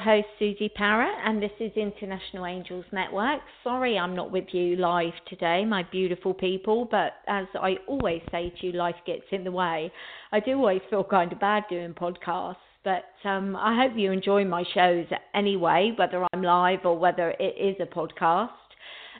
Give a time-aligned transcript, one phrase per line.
[0.00, 3.40] host, Suzi Parrett, and this is International Angels Network.
[3.62, 8.52] Sorry I'm not with you live today, my beautiful people, but as I always say
[8.60, 9.92] to you, life gets in the way.
[10.32, 14.44] I do always feel kind of bad doing podcasts, but um, I hope you enjoy
[14.44, 18.48] my shows anyway, whether I'm live or whether it is a podcast.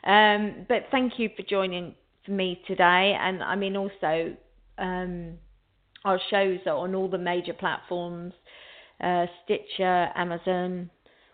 [0.04, 1.94] Um, but thank you for joining
[2.26, 4.34] me today, and I mean, also,
[4.78, 5.34] um,
[6.04, 8.32] our shows are on all the major platforms
[9.00, 10.90] uh, Stitcher, Amazon,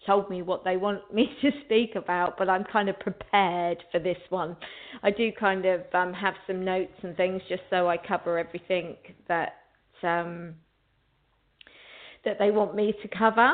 [0.06, 3.98] told me what they want me to speak about, but I'm kind of prepared for
[3.98, 4.56] this one.
[5.02, 8.96] I do kind of um, have some notes and things just so I cover everything
[9.28, 9.54] that
[10.02, 10.54] um,
[12.24, 13.52] that they want me to cover.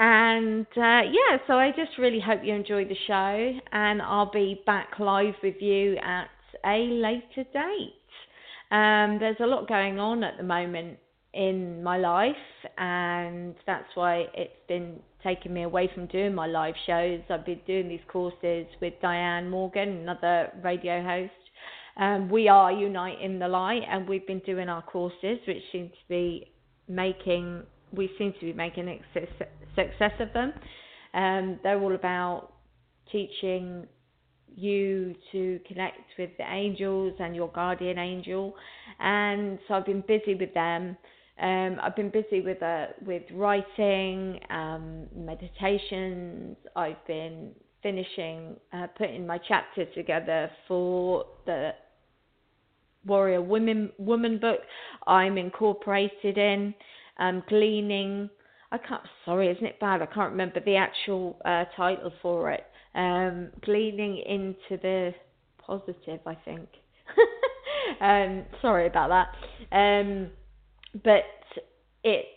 [0.00, 4.62] And uh, yeah, so I just really hope you enjoy the show, and I'll be
[4.64, 6.28] back live with you at
[6.64, 7.94] a later date.
[8.70, 10.98] Um, there's a lot going on at the moment
[11.34, 12.36] in my life,
[12.76, 17.20] and that's why it's been taking me away from doing my live shows.
[17.28, 21.32] I've been doing these courses with Dianne Morgan, another radio host.
[21.96, 26.08] Um, we are Uniting the Light, and we've been doing our courses, which seem to
[26.08, 26.52] be
[26.88, 27.62] making
[27.92, 29.00] we seem to be making
[29.74, 30.52] success of them.
[31.14, 32.52] Um, they're all about
[33.10, 33.86] teaching
[34.54, 38.54] you to connect with the angels and your guardian angel,
[39.00, 40.96] and so I've been busy with them.
[41.40, 46.56] Um, I've been busy with uh, with writing, um, meditations.
[46.74, 51.70] I've been finishing uh, putting my chapter together for the
[53.06, 54.60] Warrior Women Woman book.
[55.06, 56.74] I'm incorporated in
[57.18, 58.28] um, gleaning.
[58.72, 59.02] I can't.
[59.24, 60.02] Sorry, isn't it bad?
[60.02, 62.64] I can't remember the actual uh, title for it.
[62.96, 65.14] Um, gleaning into the
[65.64, 66.68] positive, I think.
[68.00, 69.10] um, sorry about
[69.70, 69.76] that.
[69.76, 70.30] Um,
[71.04, 71.24] but
[72.04, 72.28] it's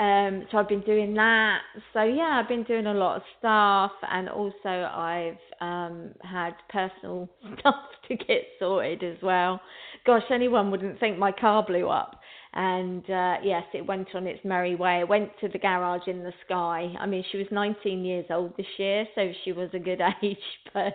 [0.00, 1.58] um, so I've been doing that.
[1.92, 7.28] So yeah, I've been doing a lot of stuff, and also I've um, had personal
[7.60, 7.74] stuff
[8.08, 9.60] to get sorted as well.
[10.06, 12.18] Gosh, anyone wouldn't think my car blew up.
[12.52, 15.00] And uh, yes, it went on its merry way.
[15.00, 16.92] It went to the garage in the sky.
[16.98, 20.36] I mean, she was 19 years old this year, so she was a good age,
[20.72, 20.94] but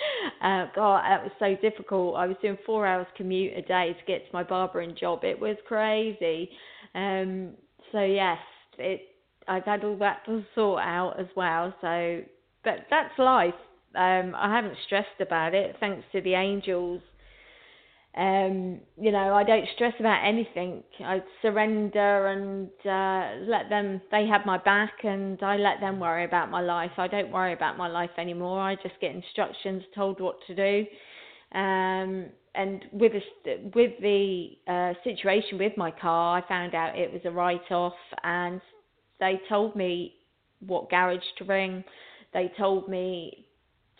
[0.42, 2.16] uh, God, it was so difficult.
[2.16, 5.24] I was doing four hours commute a day to get to my barbering job.
[5.24, 6.50] It was crazy.
[6.94, 7.52] Um,
[7.92, 8.38] so yes,
[8.78, 9.02] it.
[9.46, 11.74] I've had all that to sort out as well.
[11.80, 12.20] So,
[12.64, 13.54] but that's life.
[13.94, 17.00] Um, I haven't stressed about it, thanks to the angels.
[18.16, 20.82] Um, you know, I don't stress about anything.
[21.04, 24.00] I surrender and uh, let them.
[24.10, 26.90] They have my back, and I let them worry about my life.
[26.96, 28.60] I don't worry about my life anymore.
[28.60, 30.86] I just get instructions, told what to do.
[31.56, 33.12] Um, and with
[33.44, 37.70] the, with the uh, situation with my car, I found out it was a write
[37.70, 37.94] off,
[38.24, 38.60] and
[39.20, 40.14] they told me
[40.66, 41.84] what garage to ring.
[42.34, 43.47] They told me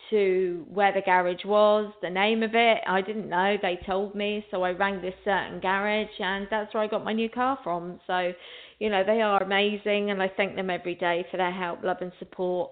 [0.09, 2.79] to where the garage was, the name of it.
[2.87, 3.57] I didn't know.
[3.61, 7.13] They told me, so I rang this certain garage, and that's where I got my
[7.13, 7.99] new car from.
[8.07, 8.33] So,
[8.79, 11.97] you know, they are amazing, and I thank them every day for their help, love,
[12.01, 12.71] and support.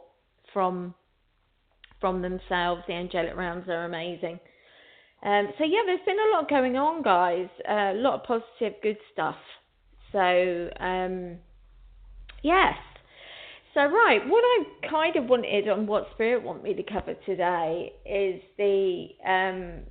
[0.54, 0.94] from
[2.00, 2.84] from themselves.
[2.88, 4.40] The angelic realms are amazing.
[5.24, 7.50] Um, so yeah, there's been a lot going on, guys.
[7.68, 9.36] A lot of positive, good stuff.
[10.12, 11.38] So um,
[12.44, 12.76] yes.
[13.78, 17.94] So right, what I kind of wanted on what Spirit want me to cover today
[18.08, 19.82] is the um,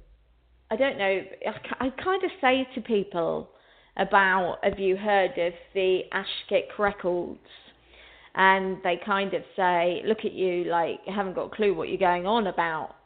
[0.73, 1.21] I don't know.
[1.47, 3.49] I, I kind of say to people
[3.97, 7.39] about have you heard of the Akashic records?
[8.35, 11.89] And they kind of say, look at you, like you haven't got a clue what
[11.89, 12.97] you're going on about.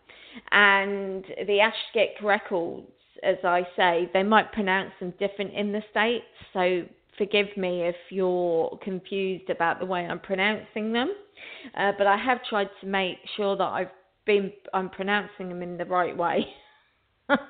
[0.50, 2.86] And the Akashic records,
[3.22, 6.24] as I say, they might pronounce them different in the states.
[6.54, 6.84] So
[7.20, 11.12] forgive me if you're confused about the way I'm pronouncing them.
[11.76, 13.90] Uh, but I have tried to make sure that I've
[14.24, 16.46] been I'm pronouncing them in the right way.
[17.28, 17.44] because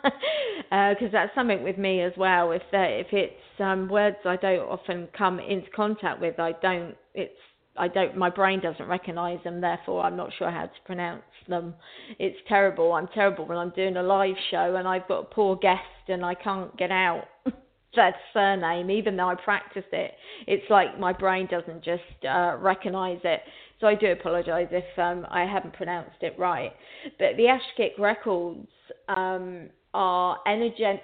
[0.73, 2.51] uh, that's something with me as well.
[2.51, 6.97] If if it's um, words I don't often come into contact with, I don't.
[7.15, 7.39] It's
[7.77, 8.17] I don't.
[8.17, 9.61] My brain doesn't recognise them.
[9.61, 11.75] Therefore, I'm not sure how to pronounce them.
[12.19, 12.93] It's terrible.
[12.93, 16.25] I'm terrible when I'm doing a live show and I've got a poor guest and
[16.25, 17.25] I can't get out
[17.97, 20.13] that surname, even though I practiced it.
[20.47, 23.41] It's like my brain doesn't just uh, recognise it.
[23.81, 26.73] So I do apologise if um, I haven't pronounced it right.
[27.19, 28.69] But the Akashic records
[29.09, 31.01] um, are energet-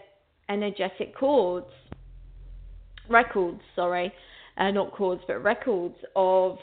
[0.48, 1.70] energetic chords,
[3.08, 4.12] records, sorry,
[4.58, 6.58] uh, not chords, but records of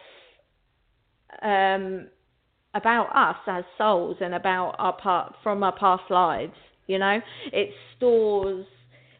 [1.41, 2.07] um,
[2.75, 6.53] about us as souls and about our part from our past lives.
[6.87, 7.19] You know,
[7.51, 8.65] it stores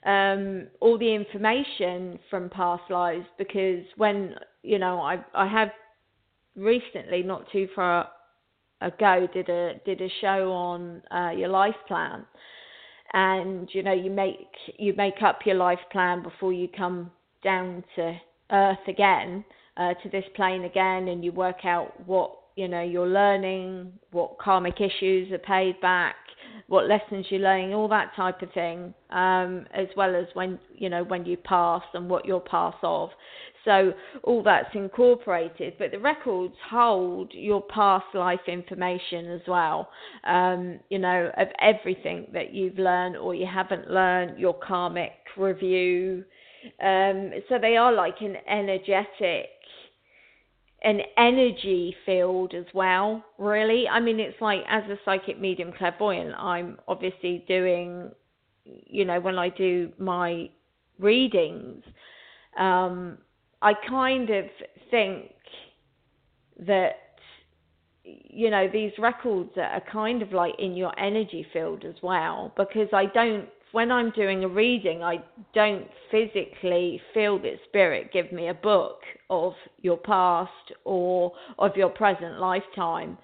[0.05, 5.69] um, all the information from past lives because when you know I I have
[6.55, 8.09] recently, not too far
[8.81, 12.25] ago, did a did a show on uh, your life plan,
[13.13, 17.11] and you know you make you make up your life plan before you come
[17.43, 18.17] down to
[18.51, 19.43] earth again,
[19.77, 24.37] uh, to this plane again, and you work out what you know you're learning, what
[24.37, 26.15] karmic issues are paid back,
[26.67, 30.89] what lessons you're learning, all that type of thing, um, as well as when you
[30.89, 33.09] know when you pass and what you're pass of.
[33.65, 33.93] So
[34.23, 39.89] all that's incorporated, but the records hold your past life information as well.
[40.25, 46.23] Um, you know of everything that you've learned or you haven't learned, your karmic review.
[46.81, 49.49] Um, so they are like an energetic
[50.83, 53.87] an energy field as well, really.
[53.87, 58.11] I mean, it's like as a psychic medium clairvoyant, I'm obviously doing,
[58.65, 60.49] you know, when I do my
[60.99, 61.83] readings,
[62.59, 63.17] um,
[63.61, 64.45] I kind of
[64.91, 65.31] think
[66.65, 66.97] that,
[68.03, 72.89] you know, these records are kind of like in your energy field as well, because
[72.91, 75.17] I don't when I'm doing a reading, I
[75.55, 78.99] don't physically feel that spirit give me a book
[79.31, 80.51] of your past
[80.85, 83.17] or of your present lifetime.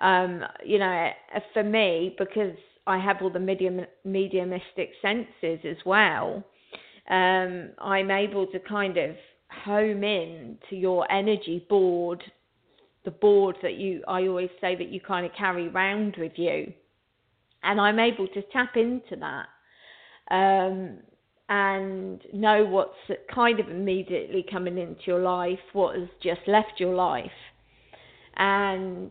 [0.00, 1.08] Um, you know,
[1.52, 6.42] for me, because I have all the medium mediumistic senses as well,
[7.08, 9.14] um, I'm able to kind of
[9.64, 12.24] home in to your energy board,
[13.04, 16.72] the board that you I always say that you kind of carry around with you,
[17.62, 19.46] and I'm able to tap into that
[20.30, 20.98] um,
[21.48, 26.94] and know what's kind of immediately coming into your life, what has just left your
[26.94, 27.30] life.
[28.36, 29.10] And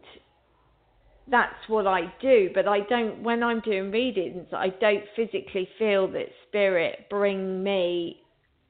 [1.30, 6.08] that's what I do, but I don't, when I'm doing readings, I don't physically feel
[6.12, 8.22] that spirit bring me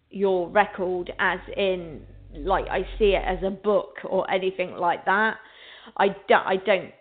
[0.09, 2.01] your record as in,
[2.35, 5.37] like I see it as a book or anything like that.
[5.97, 6.91] I don't, I don't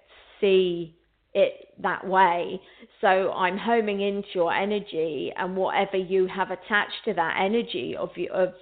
[0.40, 0.96] see
[1.34, 2.60] it that way.
[3.00, 8.10] So I'm homing into your energy and whatever you have attached to that energy of
[8.32, 8.52] of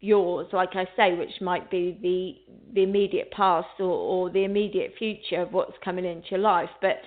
[0.00, 4.92] yours, like I say, which might be the the immediate past or, or the immediate
[4.98, 6.70] future of what's coming into your life.
[6.80, 7.00] But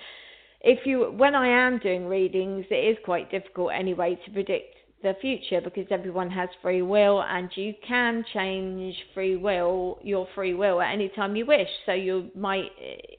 [0.60, 4.73] if you when I am doing readings, it is quite difficult anyway to predict
[5.04, 10.54] the future because everyone has free will and you can change free will your free
[10.54, 11.68] will at any time you wish.
[11.86, 12.70] So you might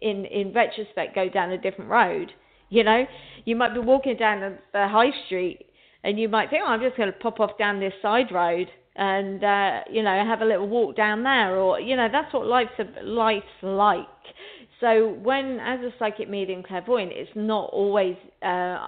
[0.01, 2.33] in in retrospect go down a different road
[2.69, 3.05] you know?
[3.45, 5.67] You might be walking down the, high street
[6.03, 8.67] and you might think oh i'm just going to pop off down this side road
[8.95, 12.45] and uh you know have a little walk down there or you know that's what
[12.45, 12.71] life's
[13.03, 14.05] life's like.
[14.81, 18.87] So when as a psychic medium clairvoyant it's not always uh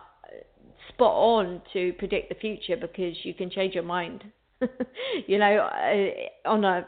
[0.97, 4.23] spot on to predict the future because you can change your mind.
[5.27, 6.87] you know, uh, on a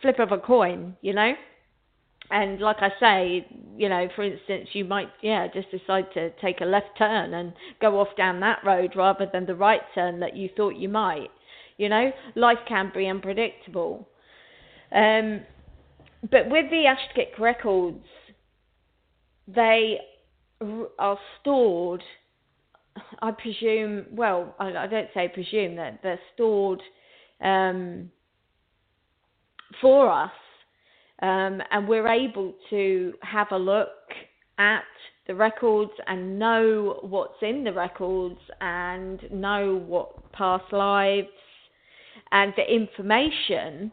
[0.00, 1.34] flip of a coin, you know?
[2.30, 6.60] And like I say, you know, for instance, you might, yeah, just decide to take
[6.60, 10.36] a left turn and go off down that road rather than the right turn that
[10.36, 11.30] you thought you might.
[11.76, 14.08] You know, life can be unpredictable.
[14.92, 15.42] Um,
[16.30, 18.04] but with the Akashic records,
[19.46, 19.98] they
[20.98, 22.02] are stored.
[23.22, 24.06] I presume.
[24.12, 26.82] Well, I, I don't say presume that they're stored
[27.40, 28.10] um,
[29.80, 30.30] for us,
[31.22, 33.88] um, and we're able to have a look
[34.58, 34.82] at
[35.26, 41.28] the records and know what's in the records and know what past lives
[42.32, 43.90] and the information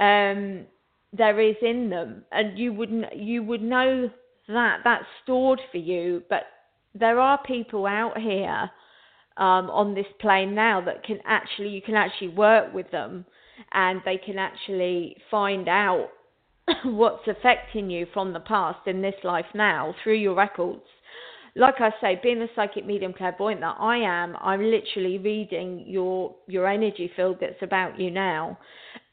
[0.00, 0.66] um,
[1.12, 4.10] there is in them, and you would you would know
[4.48, 6.22] that that's stored for you.
[6.28, 6.42] But
[6.98, 8.70] there are people out here
[9.36, 13.24] um, on this plane now that can actually you can actually work with them,
[13.72, 16.08] and they can actually find out
[16.84, 20.82] what's affecting you from the past in this life now through your records
[21.58, 26.34] like I say, being the psychic medium clairvoyant that I am, I'm literally reading your
[26.46, 28.58] your energy field that's about you now.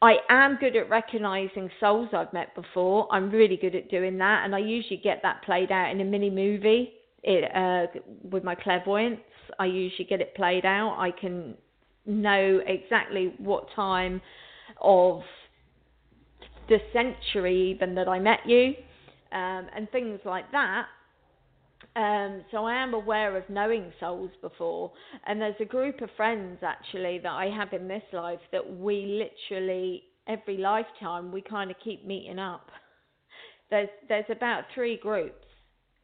[0.01, 3.08] I am good at recognizing souls I've met before.
[3.12, 6.06] I'm really good at doing that, and I usually get that played out in a
[6.06, 6.94] mini movie.
[7.27, 7.88] It, uh,
[8.29, 9.20] with my clairvoyance,
[9.58, 10.96] I usually get it played out.
[11.00, 11.55] I can
[12.05, 14.22] know exactly what time
[14.79, 15.22] of
[16.70, 18.75] the century even that I met you,
[19.32, 20.86] um, and things like that.
[21.96, 24.91] Um, so I am aware of knowing souls before,
[25.25, 29.27] and there's a group of friends actually that I have in this life that we
[29.51, 32.70] literally every lifetime we kind of keep meeting up.
[33.72, 35.45] There's there's about three groups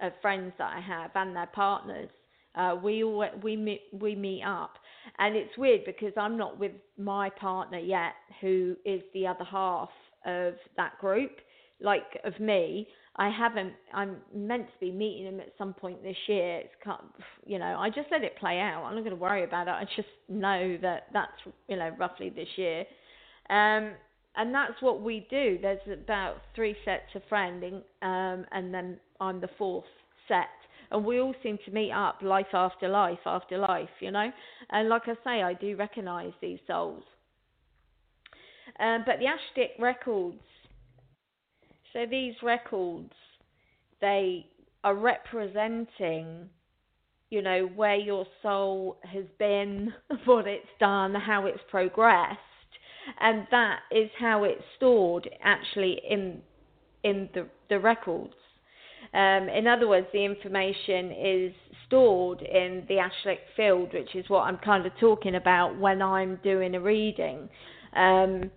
[0.02, 2.10] of friends that I have and their partners.
[2.56, 4.74] Uh, we all we meet we meet up,
[5.20, 9.90] and it's weird because I'm not with my partner yet, who is the other half
[10.26, 11.32] of that group,
[11.80, 12.88] like of me.
[13.16, 13.74] I haven't.
[13.94, 16.60] I'm meant to be meeting him at some point this year.
[16.60, 17.04] It's cut
[17.46, 18.84] you know, I just let it play out.
[18.84, 19.72] I'm not going to worry about it.
[19.72, 21.32] I just know that that's
[21.68, 22.82] you know roughly this year,
[23.50, 23.92] um,
[24.36, 25.58] and that's what we do.
[25.62, 27.64] There's about three sets of friends,
[28.02, 29.86] um, and then I'm the fourth
[30.28, 30.50] set,
[30.92, 34.30] and we all seem to meet up life after life after life, you know.
[34.72, 37.04] And like I say, I do recognise these souls.
[38.80, 40.42] Um, but the Akashic records
[41.94, 43.12] so these records,
[44.00, 44.48] they
[44.84, 46.50] are representing,
[47.30, 49.94] you know, where your soul has been,
[50.26, 52.40] what it's done, how it's progressed,
[53.20, 56.42] and that is how it's stored actually in
[57.04, 58.34] in the the records.
[59.14, 61.54] Um, in other words, the information is
[61.86, 66.40] stored in the Akashic field, which is what I'm kind of talking about when I'm
[66.44, 67.50] doing a reading.
[67.94, 68.50] Um,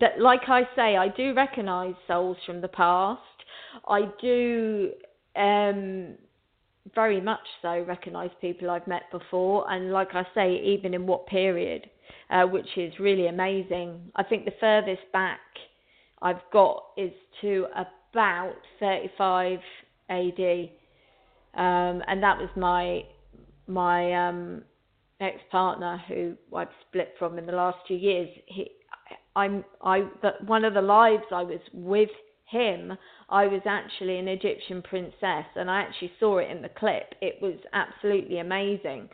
[0.00, 3.20] that, like I say, I do recognise souls from the past.
[3.88, 4.90] I do
[5.36, 6.14] um,
[6.94, 11.26] very much so recognise people I've met before, and like I say, even in what
[11.26, 11.88] period,
[12.30, 14.00] uh, which is really amazing.
[14.16, 15.40] I think the furthest back
[16.22, 17.66] I've got is to
[18.12, 19.58] about 35
[20.08, 20.70] AD,
[21.54, 23.02] um, and that was my
[23.66, 24.62] my um,
[25.20, 28.28] ex partner who I've split from in the last two years.
[28.46, 28.70] He
[29.36, 32.10] I'm I that one of the lives I was with
[32.50, 32.96] him,
[33.28, 37.14] I was actually an Egyptian princess, and I actually saw it in the clip.
[37.20, 39.08] It was absolutely amazing.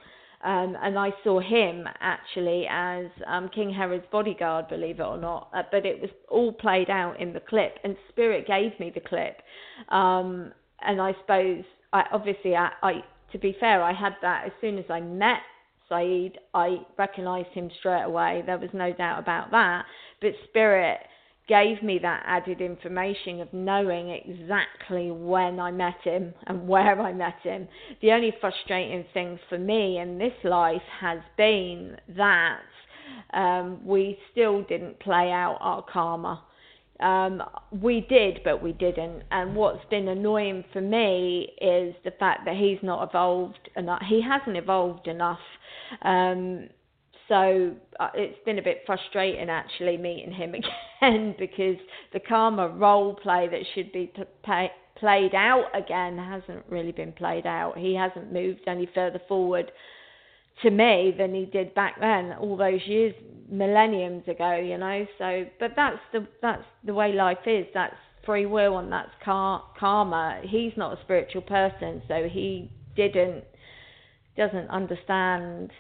[0.47, 5.51] Um, and I saw him actually as um, King Herod's bodyguard, believe it or not.
[5.53, 9.01] Uh, but it was all played out in the clip, and Spirit gave me the
[9.01, 9.43] clip.
[9.89, 12.93] Um, and I suppose, I, obviously, I, I,
[13.33, 15.41] to be fair, I had that as soon as I met
[15.89, 16.39] Saeed.
[16.55, 18.45] I recognised him straight away.
[18.47, 19.85] There was no doubt about that.
[20.21, 21.01] But Spirit
[21.49, 27.13] gave me that added information of knowing exactly when I met him and where I
[27.13, 27.69] met him.
[28.03, 32.61] The only frustrating thing for me in this life has been that
[33.33, 36.43] um, we still didn't play out our karma.
[36.99, 39.23] Um, we did, but we didn't.
[39.31, 44.03] And what's been annoying for me is the fact that he's not evolved enough.
[44.09, 45.39] He hasn't evolved enough.
[46.03, 46.69] Um,
[47.29, 50.55] so uh, it's been a bit frustrating actually meeting him
[51.03, 51.77] again because
[52.13, 54.13] the karma role play that should be
[54.45, 57.77] pay, played out again hasn't really been played out.
[57.77, 59.71] He hasn't moved any further forward
[60.63, 63.15] to me than he did back then, all those years,
[63.51, 65.07] millenniums ago, you know.
[65.19, 67.67] So, but that's the that's the way life is.
[67.75, 70.41] That's free will and that's car- karma.
[70.43, 73.45] He's not a spiritual person, so he didn't
[74.37, 75.71] doesn't understand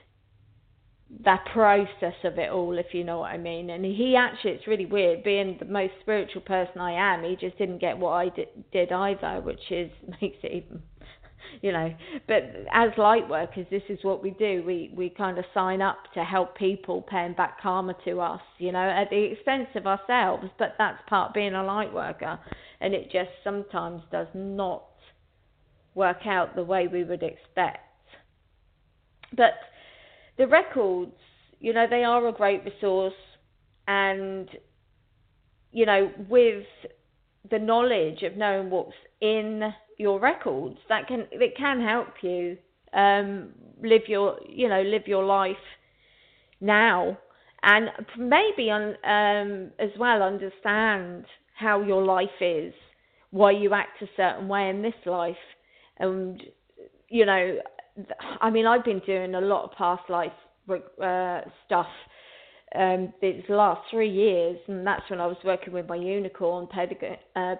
[1.24, 3.70] that process of it all, if you know what I mean.
[3.70, 7.56] And he actually, it's really weird, being the most spiritual person I am, he just
[7.58, 10.82] didn't get what I did, did either, which is makes it even,
[11.62, 11.94] you know.
[12.26, 14.64] But as light workers, this is what we do.
[14.66, 18.72] We we kind of sign up to help people, paying back karma to us, you
[18.72, 20.48] know, at the expense of ourselves.
[20.58, 22.38] But that's part being a light worker,
[22.80, 24.82] and it just sometimes does not
[25.94, 27.78] work out the way we would expect.
[29.36, 29.54] But
[30.38, 31.16] the records,
[31.60, 33.14] you know, they are a great resource,
[33.88, 34.48] and
[35.72, 36.64] you know, with
[37.50, 42.56] the knowledge of knowing what's in your records, that can it can help you
[42.92, 43.50] um,
[43.82, 45.56] live your you know live your life
[46.60, 47.18] now,
[47.62, 51.24] and maybe on um, as well understand
[51.54, 52.74] how your life is,
[53.30, 55.36] why you act a certain way in this life,
[55.98, 56.42] and
[57.08, 57.58] you know,
[58.40, 60.32] I mean, I've been doing a lot of past life
[60.70, 61.86] uh, stuff
[62.74, 67.02] um, these last three years, and that's when I was working with my unicorn, Peg-
[67.34, 67.54] uh,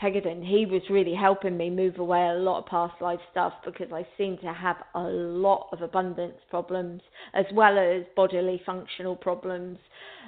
[0.00, 0.46] Pegadon.
[0.46, 4.06] He was really helping me move away a lot of past life stuff because I
[4.16, 7.02] seem to have a lot of abundance problems
[7.34, 9.78] as well as bodily functional problems.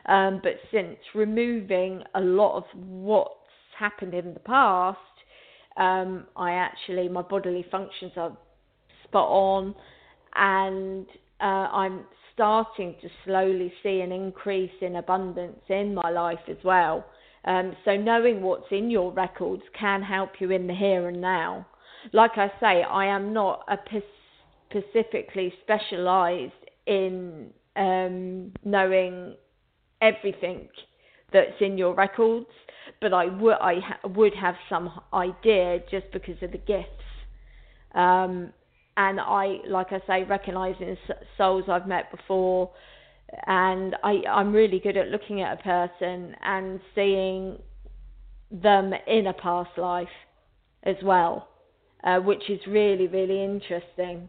[0.06, 3.32] Um, but since removing a lot of what's
[3.78, 4.98] happened in the past,
[5.76, 8.36] um, I actually my bodily functions are
[9.08, 9.74] spot on,
[10.34, 11.06] and
[11.40, 17.04] uh, I'm starting to slowly see an increase in abundance in my life as well.
[17.44, 21.66] Um, so knowing what's in your records can help you in the here and now.
[22.12, 23.78] Like I say, I am not a
[24.68, 26.52] specifically specialised
[26.86, 29.36] in um, knowing
[30.00, 30.68] everything
[31.32, 32.46] that's in your records,
[33.00, 36.90] but I would I ha- would have some idea just because of the gifts.
[37.94, 38.52] Um,
[38.96, 40.96] and I, like I say, recognizing
[41.36, 42.70] souls I've met before,
[43.46, 47.58] and I, I'm really good at looking at a person and seeing
[48.50, 50.08] them in a past life
[50.84, 51.48] as well,
[52.04, 54.28] uh, which is really, really interesting.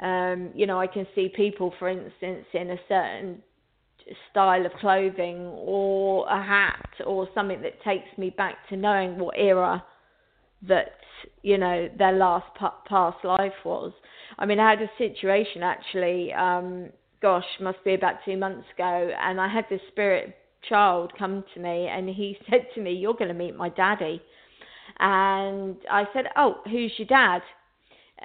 [0.00, 3.42] Um, you know, I can see people, for instance, in a certain
[4.30, 9.34] style of clothing or a hat or something that takes me back to knowing what
[9.36, 9.82] era
[10.62, 10.96] that
[11.42, 12.46] you know their last
[12.86, 13.92] past life was.
[14.38, 16.32] I mean, I had a situation actually.
[16.32, 16.90] Um,
[17.20, 20.36] gosh, must be about two months ago, and I had this spirit
[20.68, 24.22] child come to me, and he said to me, "You're going to meet my daddy,"
[24.98, 27.42] and I said, "Oh, who's your dad?"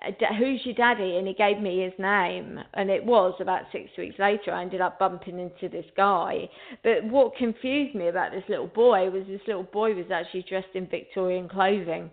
[0.01, 1.17] Uh, who's your daddy?
[1.17, 2.59] And he gave me his name.
[2.73, 6.49] And it was about six weeks later, I ended up bumping into this guy.
[6.83, 10.75] But what confused me about this little boy was this little boy was actually dressed
[10.75, 12.09] in Victorian clothing.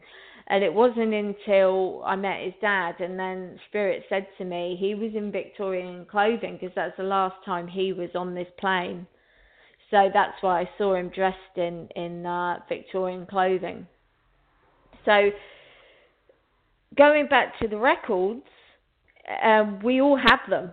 [0.49, 4.97] And it wasn't until I met his dad, and then Spirit said to me he
[4.97, 9.07] was in Victorian clothing because that's the last time he was on this plane.
[9.93, 13.87] So that's why I saw him dressed in in uh, Victorian clothing.
[15.05, 15.31] So
[16.97, 18.43] going back to the records,
[19.43, 20.71] um, we all have them.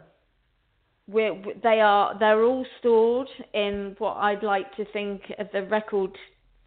[1.08, 6.18] We're, they are they're all stored in what I'd like to think of the record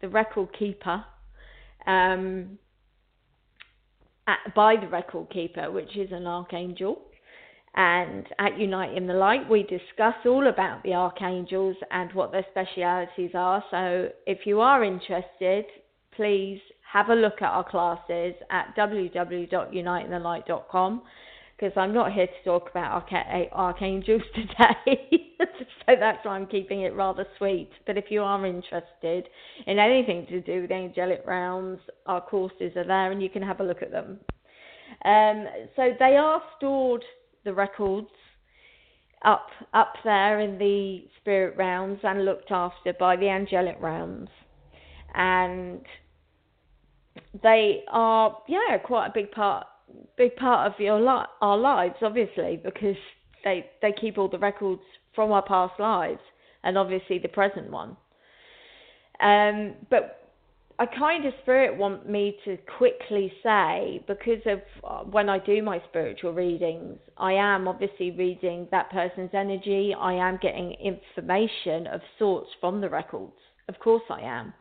[0.01, 1.05] the record keeper
[1.85, 2.57] um,
[4.27, 7.01] at, by the record keeper, which is an archangel.
[7.73, 12.45] And at Unite in the Light, we discuss all about the archangels and what their
[12.51, 13.63] specialities are.
[13.71, 15.65] So if you are interested,
[16.13, 16.59] please
[16.91, 21.01] have a look at our classes at www.uniteinthelight.com
[21.57, 23.07] because I'm not here to talk about
[23.53, 25.29] archangels today.
[25.39, 27.69] so that's why I'm keeping it rather sweet.
[27.85, 29.29] But if you are interested
[29.67, 33.59] in anything to do with angelic realms, our courses are there and you can have
[33.59, 34.19] a look at them.
[35.05, 37.03] Um, so they are stored,
[37.45, 38.07] the records,
[39.23, 44.29] up up there in the spirit realms and looked after by the angelic realms.
[45.13, 45.85] And
[47.43, 49.65] they are yeah quite a big part
[50.17, 52.95] big part of your li- our lives obviously because
[53.43, 54.81] they they keep all the records
[55.13, 56.21] from our past lives
[56.63, 57.95] and obviously the present one
[59.19, 60.21] um, but
[60.81, 65.61] I kind of spirit want me to quickly say because of uh, when I do
[65.61, 69.93] my spiritual readings, I am obviously reading that person's energy.
[69.93, 73.35] I am getting information of sorts from the records.
[73.69, 74.53] Of course, I am.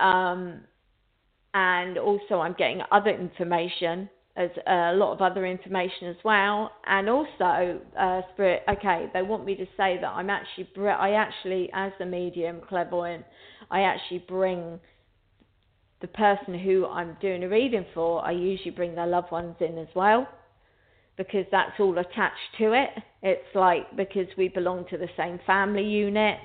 [0.00, 0.60] Um,
[1.54, 6.72] and also I'm getting other information as a lot of other information as well.
[6.86, 11.70] And also uh, spirit okay they want me to say that I'm actually I actually
[11.74, 13.24] as a medium clairvoyant
[13.70, 14.80] I actually bring
[16.00, 19.78] the person who I'm doing a reading for I usually bring their loved ones in
[19.78, 20.26] as well
[21.18, 22.90] because that's all attached to it.
[23.22, 26.38] It's like because we belong to the same family unit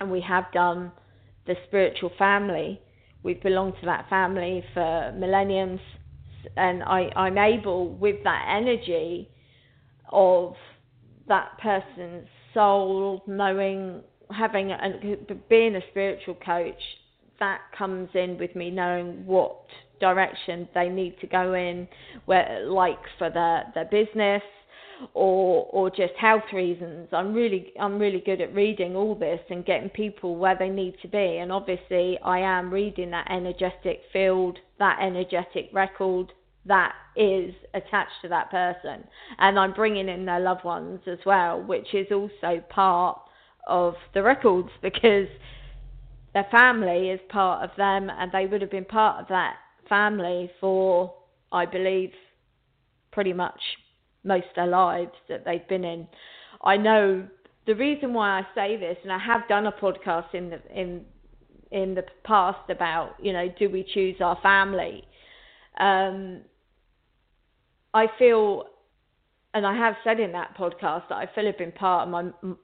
[0.00, 0.90] and we have done
[1.46, 2.80] the spiritual family
[3.22, 5.80] we've belonged to that family for millenniums,
[6.56, 9.28] and I, I'm able with that energy
[10.10, 10.54] of
[11.28, 15.16] that person's soul, knowing, having, a,
[15.48, 16.80] being a spiritual coach,
[17.38, 19.64] that comes in with me knowing what
[19.98, 21.88] direction they need to go in,
[22.26, 24.42] where like for their their business
[25.14, 27.08] or or just health reasons.
[27.12, 30.94] I'm really I'm really good at reading all this and getting people where they need
[31.02, 31.38] to be.
[31.38, 36.32] And obviously, I am reading that energetic field, that energetic record
[36.66, 39.04] that is attached to that person,
[39.38, 43.18] and I'm bringing in their loved ones as well, which is also part
[43.66, 45.28] of the records because
[46.34, 49.56] their family is part of them, and they would have been part of that
[49.88, 51.14] family for,
[51.50, 52.12] I believe,
[53.10, 53.60] pretty much
[54.24, 56.06] most of their lives that they've been in.
[56.62, 57.26] I know
[57.66, 61.04] the reason why I say this, and I have done a podcast in the in
[61.70, 65.04] in the past about you know do we choose our family.
[65.78, 66.42] Um,
[67.92, 68.64] I feel,
[69.54, 72.54] and I have said in that podcast that I feel have been part of my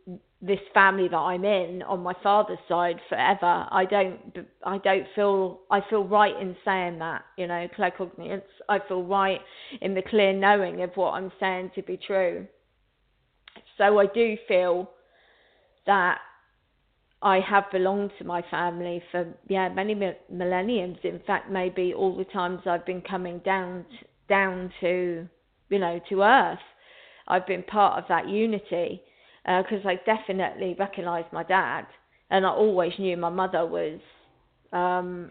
[0.46, 3.66] this family that I'm in on my father's side forever.
[3.70, 4.18] I don't
[4.64, 8.42] I don't feel I feel right in saying that, you know, claircognizance.
[8.68, 9.40] I feel right
[9.80, 12.46] in the clear knowing of what I'm saying to be true.
[13.78, 14.90] So I do feel
[15.86, 16.18] that
[17.22, 19.94] I have belonged to my family for yeah many
[20.30, 20.98] millenniums.
[21.02, 23.84] In fact, maybe all the times I've been coming down
[24.28, 25.26] down to
[25.68, 26.58] you know to earth,
[27.26, 29.02] I've been part of that unity
[29.46, 31.86] because uh, I definitely recognised my dad,
[32.30, 34.00] and I always knew my mother was.
[34.72, 35.30] Um,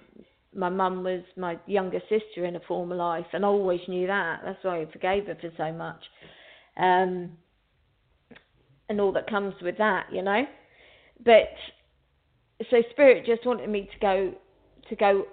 [0.56, 4.40] my mum was my younger sister in a former life, and I always knew that.
[4.46, 6.02] That's why I forgave her for so much,
[6.78, 7.32] um,
[8.88, 10.44] and all that comes with that, you know.
[11.26, 11.50] But
[12.70, 14.34] so spirit just wanted me to go
[14.90, 15.26] to go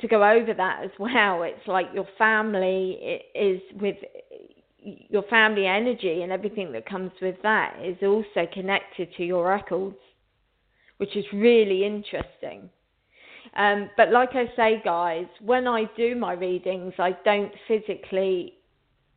[0.00, 1.42] to go over that as well.
[1.42, 3.96] It's like your family is with
[4.82, 9.96] your family energy and everything that comes with that is also connected to your records,
[10.98, 12.70] which is really interesting.
[13.56, 18.54] Um, but like I say, guys, when I do my readings, I don't physically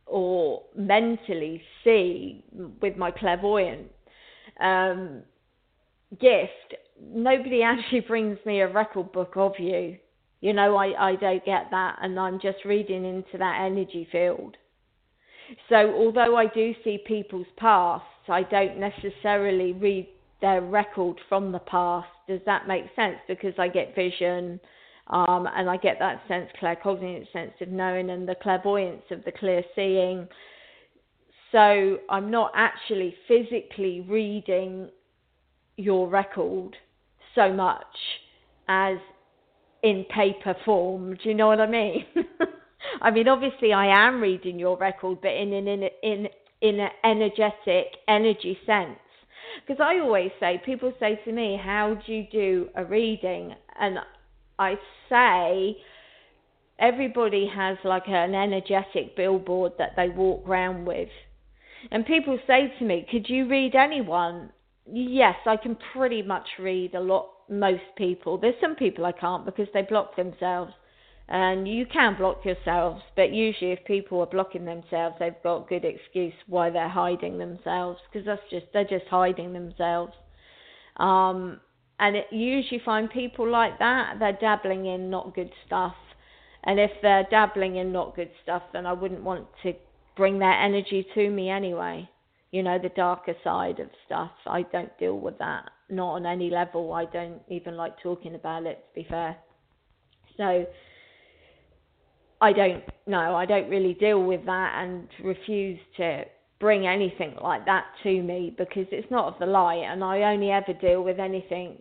[0.06, 2.44] or mentally see
[2.80, 3.90] with my clairvoyant
[4.60, 5.22] um,
[6.20, 6.74] gift.
[7.00, 9.96] Nobody actually brings me a record book of you.
[10.40, 14.58] You know, I, I don't get that, and I'm just reading into that energy field.
[15.68, 20.08] So although I do see people's pasts, I don't necessarily read
[20.40, 22.08] their record from the past.
[22.28, 23.16] Does that make sense?
[23.28, 24.60] Because I get vision,
[25.08, 29.32] um, and I get that sense, claircognizant sense of knowing, and the clairvoyance of the
[29.32, 30.26] clear seeing.
[31.52, 34.90] So I'm not actually physically reading
[35.76, 36.76] your record
[37.34, 37.84] so much
[38.68, 38.96] as
[39.82, 41.14] in paper form.
[41.14, 42.06] Do you know what I mean?
[43.00, 46.28] I mean, obviously, I am reading your record, but in an in in
[46.60, 48.98] in an energetic energy sense.
[49.66, 53.98] Because I always say, people say to me, "How do you do a reading?" And
[54.58, 55.76] I say,
[56.78, 61.10] everybody has like an energetic billboard that they walk around with.
[61.90, 64.52] And people say to me, "Could you read anyone?"
[64.86, 68.38] Yes, I can pretty much read a lot most people.
[68.38, 70.74] There's some people I can't because they block themselves
[71.28, 75.84] and you can block yourselves but usually if people are blocking themselves they've got good
[75.84, 80.12] excuse why they're hiding themselves because that's just they're just hiding themselves.
[80.96, 81.60] Um
[81.98, 85.94] and it, you usually find people like that they're dabbling in not good stuff.
[86.64, 89.72] And if they're dabbling in not good stuff then i wouldn't want to
[90.16, 92.08] bring their energy to me anyway.
[92.50, 95.70] You know the darker side of stuff i don't deal with that.
[95.88, 99.38] Not on any level i don't even like talking about it to be fair.
[100.36, 100.66] So
[102.40, 106.24] I don't know, I don't really deal with that and refuse to
[106.60, 110.50] bring anything like that to me because it's not of the light and I only
[110.50, 111.78] ever deal with anything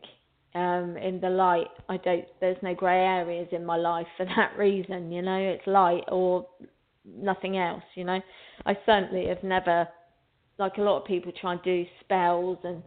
[0.55, 1.67] um, in the light.
[1.89, 5.65] I don't there's no grey areas in my life for that reason, you know, it's
[5.67, 6.47] light or
[7.05, 8.19] nothing else, you know.
[8.65, 9.87] I certainly have never
[10.59, 12.83] like a lot of people try and do spells and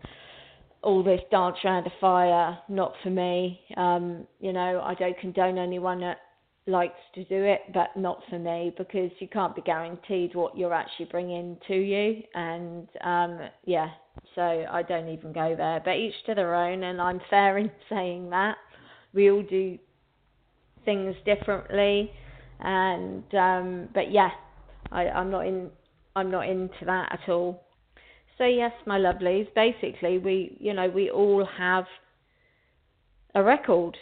[0.83, 3.61] all this dance around a fire, not for me.
[3.77, 6.05] Um, you know, I don't condone anyone
[6.67, 10.75] likes to do it, but not for me because you can't be guaranteed what you're
[10.75, 12.23] actually bringing to you.
[12.35, 13.89] And um, yeah,
[14.35, 15.81] so I don't even go there.
[15.85, 18.57] But each to their own, and I'm fair in saying that.
[19.15, 19.79] We all do
[20.85, 22.11] things differently,
[22.61, 24.31] and um, but yeah,
[24.91, 25.71] I, I'm not in.
[26.15, 27.65] I'm not into that at all.
[28.39, 29.47] So yes, my lovelies.
[29.55, 31.85] Basically, we you know we all have
[33.35, 33.97] a record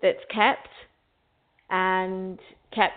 [0.00, 0.68] that's kept
[1.72, 2.38] and
[2.72, 2.94] kept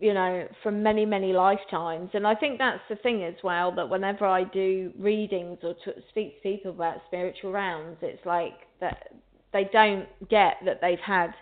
[0.00, 3.88] you know from many many lifetimes and i think that's the thing as well that
[3.88, 9.12] whenever i do readings or to speak to people about spiritual rounds it's like that
[9.52, 11.32] they don't get that they've had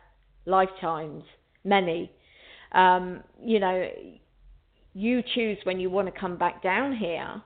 [0.44, 1.22] lifetimes
[1.64, 2.10] many
[2.72, 3.88] um, you know,
[4.94, 7.42] you choose when you want to come back down here.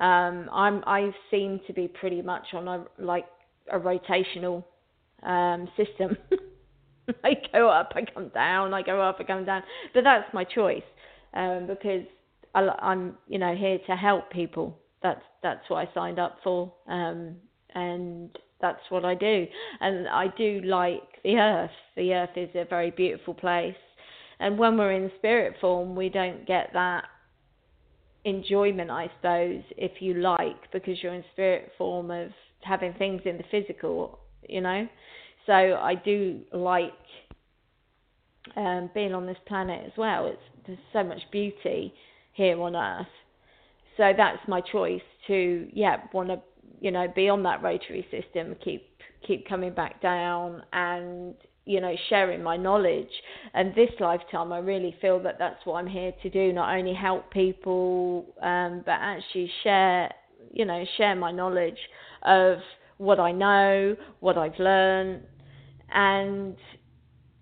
[0.00, 3.26] Um, I'm I seem to be pretty much on a like
[3.70, 4.64] a rotational
[5.22, 6.16] um, system.
[7.24, 9.62] I go up, I come down, I go up, I come down.
[9.94, 10.82] But that's my choice
[11.34, 12.04] um, because
[12.54, 14.78] I, I'm you know here to help people.
[15.02, 17.36] That's that's what I signed up for, um,
[17.74, 19.46] and that's what I do.
[19.80, 21.70] And I do like the earth.
[21.96, 23.74] The earth is a very beautiful place.
[24.38, 27.04] And when we're in spirit form, we don't get that
[28.24, 32.30] enjoyment, I suppose, if you like, because you're in spirit form of
[32.62, 34.86] having things in the physical, you know.
[35.46, 36.92] So I do like
[38.56, 40.26] um, being on this planet as well.
[40.26, 41.92] It's there's so much beauty
[42.32, 43.06] here on Earth.
[43.96, 46.40] So that's my choice to yeah want to
[46.80, 48.86] you know be on that rotary system, keep
[49.26, 53.10] keep coming back down and you know sharing my knowledge
[53.54, 56.92] and this lifetime i really feel that that's what i'm here to do not only
[56.92, 60.12] help people um, but actually share
[60.52, 61.78] you know share my knowledge
[62.24, 62.58] of
[62.98, 65.22] what i know what i've learned
[65.94, 66.56] and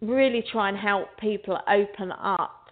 [0.00, 2.70] really try and help people open up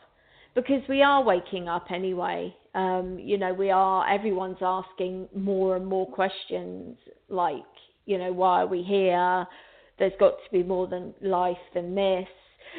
[0.55, 5.87] because we are waking up anyway um, you know we are everyone's asking more and
[5.87, 6.97] more questions
[7.29, 7.62] like
[8.07, 9.47] you know why are we here
[9.99, 12.29] there's got to be more than life than this.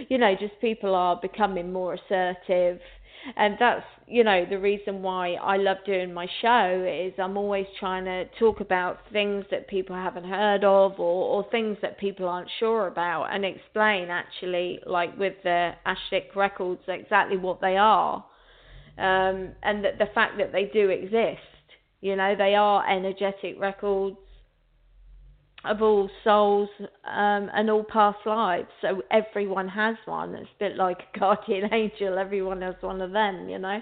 [0.07, 2.79] You know, just people are becoming more assertive.
[3.36, 7.65] And that's, you know, the reason why I love doing my show is I'm always
[7.79, 12.27] trying to talk about things that people haven't heard of or, or things that people
[12.27, 18.23] aren't sure about and explain actually, like with the Akashic records, exactly what they are.
[18.97, 21.39] Um, and that the fact that they do exist.
[22.01, 24.17] You know, they are energetic records
[25.65, 26.69] of all souls
[27.05, 28.67] um, and all past lives.
[28.81, 30.35] So everyone has one.
[30.35, 32.17] It's a bit like a guardian angel.
[32.17, 33.81] Everyone has one of them, you know.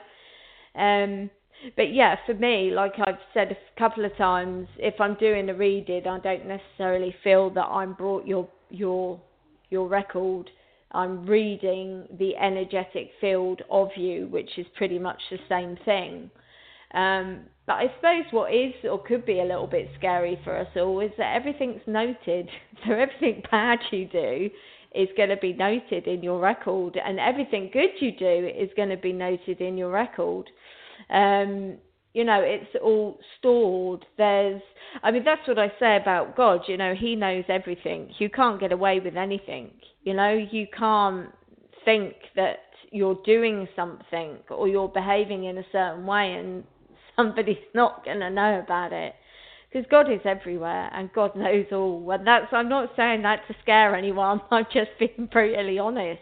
[0.76, 1.30] Um,
[1.76, 5.54] but yeah, for me, like I've said a couple of times, if I'm doing a
[5.54, 9.20] reading, I don't necessarily feel that I'm brought your your
[9.70, 10.50] your record.
[10.92, 16.30] I'm reading the energetic field of you, which is pretty much the same thing.
[16.94, 20.68] Um, but I suppose what is or could be a little bit scary for us
[20.78, 22.50] all is that everything's noted.
[22.86, 24.50] So everything bad you do
[24.94, 28.90] is going to be noted in your record, and everything good you do is going
[28.90, 30.48] to be noted in your record.
[31.10, 31.78] Um,
[32.14, 34.06] you know, it's all stored.
[34.18, 34.62] There's,
[35.04, 36.62] I mean, that's what I say about God.
[36.68, 38.12] You know, He knows everything.
[38.20, 39.72] You can't get away with anything.
[40.04, 41.30] You know, you can't
[41.84, 42.60] think that
[42.92, 46.64] you're doing something or you're behaving in a certain way and
[47.18, 49.14] somebody's not going to know about it
[49.72, 52.10] because God is everywhere and God knows all.
[52.12, 54.42] And that's I'm not saying that to scare anyone.
[54.52, 56.22] I'm just being brutally honest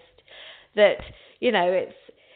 [0.76, 0.98] that
[1.40, 1.94] you know it's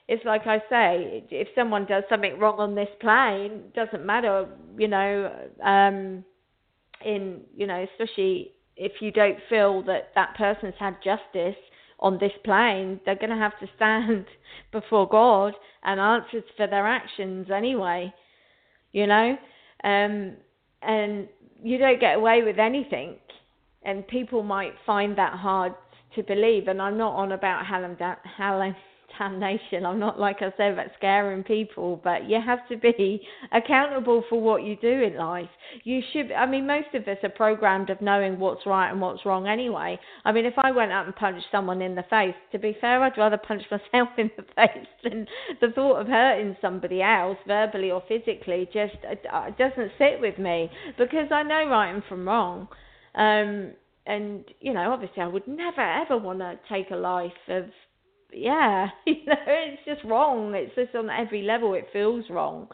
[0.08, 4.88] it's like I say, if someone does something wrong on this plane, doesn't matter, you
[4.88, 5.32] know,
[5.64, 6.26] um,
[7.06, 11.60] in you know, especially if you don't feel that that person's had justice
[12.00, 14.26] on this plane, they're going to have to stand
[14.72, 18.14] before God and answer for their actions anyway
[18.92, 19.38] you know,
[19.84, 20.34] um,
[20.82, 21.28] and
[21.64, 23.16] you don't get away with anything,
[23.84, 25.74] and people might find that hard
[26.16, 26.68] to believe.
[26.68, 27.98] And I'm not on about Hallam,
[28.38, 28.76] Hallam
[29.20, 34.42] I'm not like I said about scaring people, but you have to be accountable for
[34.42, 35.50] what you do in life.
[35.84, 36.32] You should.
[36.32, 40.00] I mean, most of us are programmed of knowing what's right and what's wrong anyway.
[40.26, 43.02] I mean, if I went out and punched someone in the face, to be fair,
[43.04, 45.28] I'd rather punch myself in the face than
[45.62, 48.70] the thought of hurting somebody else verbally or physically.
[48.74, 52.68] Just uh, it doesn't sit with me because I know right and from wrong.
[53.16, 53.74] Um,
[54.06, 57.66] and you know, obviously, I would never ever want to take a life of
[58.34, 60.54] yeah, you know, it's just wrong.
[60.56, 62.68] It's just on every level it feels wrong.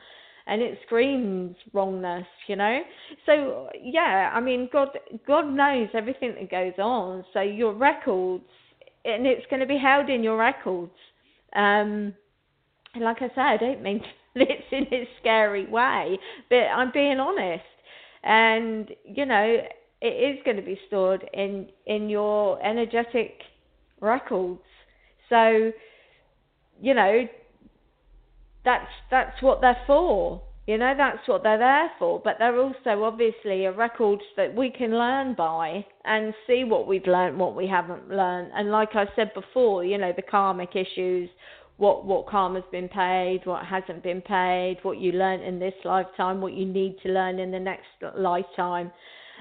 [0.48, 2.82] And it screams wrongness, you know.
[3.26, 4.89] So yeah, I mean, God,
[5.26, 7.26] God knows everything that goes on.
[7.34, 8.44] So your records,
[9.04, 10.91] and it's going to be held in your records.
[11.56, 12.13] Um,
[12.94, 14.02] and like I said, I don't mean
[14.36, 17.63] it's in a scary way, but I'm being honest.
[18.24, 19.58] And you know,
[20.02, 23.39] it is going to be stored in in your energetic
[24.00, 24.62] records
[25.30, 25.72] so,
[26.82, 27.28] you know,
[28.64, 30.42] that's that's what they're for.
[30.68, 32.20] You know, that's what they're there for.
[32.24, 37.06] But they're also obviously a record that we can learn by and see what we've
[37.06, 38.52] learned, what we haven't learned.
[38.56, 41.30] And like I said before, you know, the karmic issues,
[41.78, 46.42] what what karma's been paid, what hasn't been paid, what you learned in this lifetime,
[46.42, 47.86] what you need to learn in the next
[48.18, 48.92] lifetime.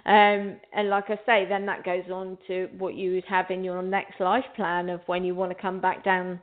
[0.06, 3.64] Um, and like I say, then that goes on to what you would have in
[3.64, 6.40] your next life plan of when you want to come back down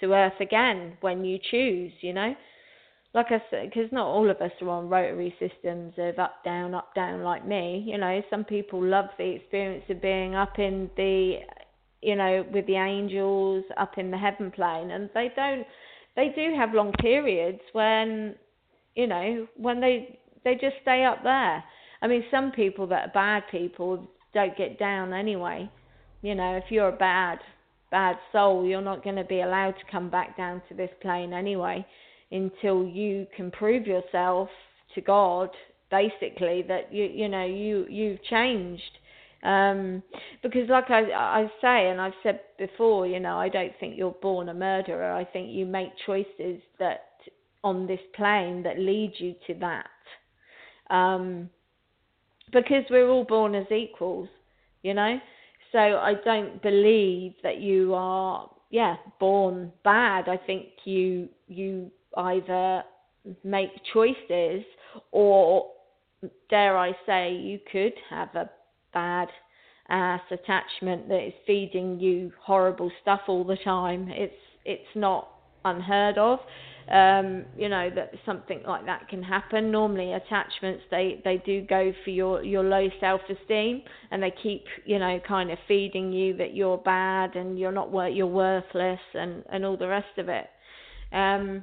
[0.00, 2.34] to earth again when you choose, you know.
[3.14, 6.74] Like I said, because not all of us are on rotary systems of up, down,
[6.74, 7.84] up, down like me.
[7.86, 11.40] You know, some people love the experience of being up in the,
[12.00, 15.66] you know, with the angels up in the heaven plane, and they don't.
[16.16, 18.34] They do have long periods when,
[18.94, 21.62] you know, when they they just stay up there.
[22.02, 25.70] I mean, some people that are bad people don't get down anyway.
[26.20, 27.38] You know, if you're a bad
[27.90, 31.32] bad soul, you're not going to be allowed to come back down to this plane
[31.32, 31.86] anyway
[32.30, 34.48] until you can prove yourself
[34.94, 35.50] to God
[35.90, 38.82] basically that you you know you you've changed.
[39.44, 40.04] Um,
[40.42, 44.16] because like I, I say and I've said before you know I don't think you're
[44.22, 45.12] born a murderer.
[45.12, 47.04] I think you make choices that
[47.62, 50.94] on this plane that lead you to that.
[50.94, 51.50] Um,
[52.52, 54.28] because we're all born as equals
[54.82, 55.18] you know
[55.72, 62.84] so I don't believe that you are yeah born bad I think you you either
[63.44, 64.64] make choices
[65.10, 65.66] or
[66.50, 68.50] dare I say you could have a
[68.92, 69.28] bad
[69.88, 74.08] ass attachment that is feeding you horrible stuff all the time.
[74.08, 74.34] It's
[74.64, 75.28] it's not
[75.64, 76.38] unheard of.
[76.90, 79.70] Um, you know that something like that can happen.
[79.70, 84.64] Normally, attachments they they do go for your your low self esteem, and they keep
[84.84, 89.00] you know kind of feeding you that you're bad and you're not worth you're worthless
[89.14, 90.46] and and all the rest of it.
[91.12, 91.62] Um,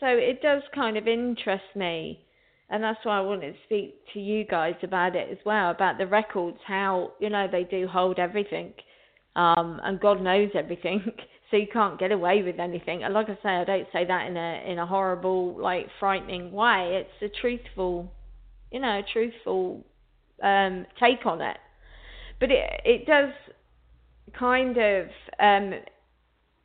[0.00, 2.24] so it does kind of interest me,
[2.70, 5.98] and that's why I wanted to speak to you guys about it as well about
[5.98, 8.72] the records, how you know they do hold everything,
[9.36, 11.02] um, and God knows everything,
[11.50, 13.04] so you can't get away with anything.
[13.04, 16.52] And like I say, I don't say that in a in a horrible, like frightening
[16.52, 17.04] way.
[17.04, 18.12] It's a truthful,
[18.70, 19.84] you know, truthful
[20.42, 21.56] um, take on it.
[22.40, 23.32] But it it does
[24.38, 25.06] kind of
[25.40, 25.72] um,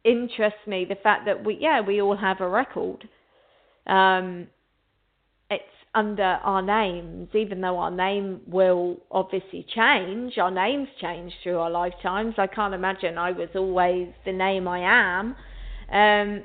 [0.04, 3.08] interest me the fact that we yeah we all have a record
[3.88, 4.48] um,
[5.96, 10.38] under our names, even though our name will obviously change.
[10.38, 12.36] Our names change through our lifetimes.
[12.38, 15.36] I can't imagine I was always the name I am.
[15.92, 16.44] Um,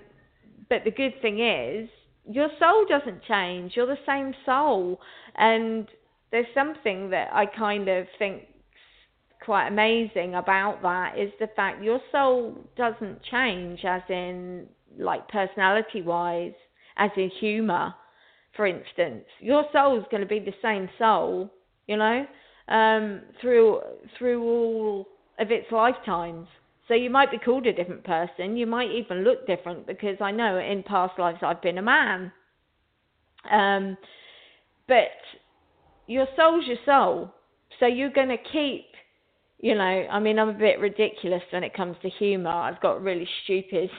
[0.68, 1.88] but the good thing is,
[2.30, 3.72] your soul doesn't change.
[3.74, 5.00] You're the same soul.
[5.36, 5.88] And
[6.30, 8.42] there's something that I kind of think
[9.42, 14.66] quite amazing about that is the fact your soul doesn't change as in
[14.98, 16.52] like personality wise
[16.98, 17.94] as in humour,
[18.58, 19.24] for instance.
[19.40, 21.48] Your soul is going to be the same soul,
[21.86, 22.26] you know,
[22.66, 23.80] um, through
[24.18, 26.48] through all of its lifetimes.
[26.88, 28.56] So you might be called a different person.
[28.56, 32.32] You might even look different because I know in past lives I've been a man.
[33.48, 33.96] Um,
[34.88, 35.22] but
[36.08, 37.32] your soul's your soul.
[37.78, 38.86] So you're going to keep,
[39.60, 42.50] you know, I mean, I'm a bit ridiculous when it comes to humour.
[42.50, 43.90] I've got really stupid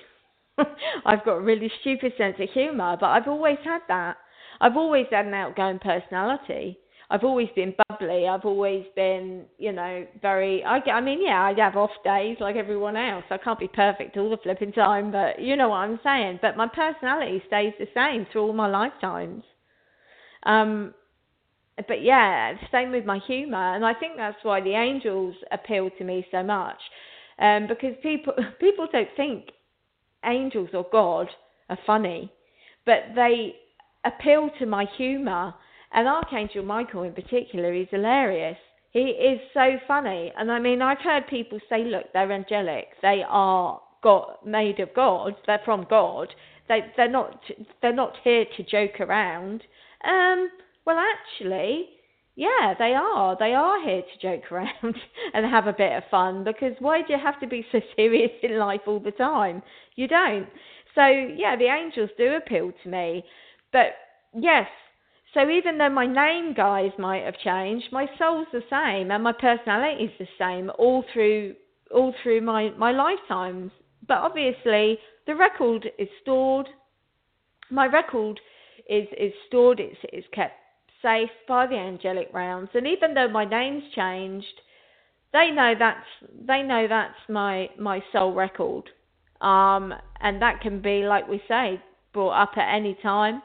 [1.06, 4.18] I've got a really stupid sense of humour, but I've always had that.
[4.62, 6.78] I've always had an outgoing personality.
[7.12, 8.28] I've always been bubbly.
[8.28, 10.64] I've always been, you know, very.
[10.64, 13.24] I, I mean, yeah, I have off days like everyone else.
[13.32, 16.40] I can't be perfect all the flipping time, but you know what I'm saying.
[16.42, 19.44] But my personality stays the same through all my lifetimes.
[20.44, 20.94] Um,
[21.88, 26.04] but yeah, same with my humour, and I think that's why the angels appeal to
[26.04, 26.80] me so much,
[27.40, 29.46] um, because people people don't think
[30.26, 31.28] angels or God
[31.70, 32.32] are funny,
[32.86, 33.56] but they
[34.06, 35.54] appeal to my humour.
[35.92, 38.58] And Archangel Michael in particular is hilarious.
[38.92, 40.32] He is so funny.
[40.38, 42.88] And I mean, I've heard people say, look, they're angelic.
[43.02, 45.36] They are God, made of God.
[45.46, 46.34] They're from God.
[46.68, 47.42] They, they're not.
[47.82, 49.64] They're not here to joke around.
[50.04, 50.50] Um,
[50.86, 51.90] well, actually,
[52.36, 53.36] yeah, they are.
[53.38, 54.96] They are here to joke around
[55.34, 58.32] and have a bit of fun because why do you have to be so serious
[58.42, 59.62] in life all the time?
[59.96, 60.48] You don't.
[60.96, 63.24] So, yeah, the angels do appeal to me.
[63.72, 63.96] But
[64.34, 64.68] yes,
[65.34, 69.34] so even though my name, guys, might have changed, my soul's the same and my
[69.34, 71.56] personality is the same all through
[71.94, 73.72] all through my, my lifetimes.
[74.08, 74.98] But obviously,
[75.28, 76.68] the record is stored.
[77.72, 78.40] My record
[78.88, 80.54] is, is stored, it's, it's kept
[81.02, 82.70] safe by the angelic realms.
[82.74, 84.62] And even though my name's changed,
[85.32, 86.06] they know that's
[86.48, 88.86] they know that's my my soul record.
[89.42, 91.82] Um, and that can be, like we say,
[92.14, 93.42] brought up at any time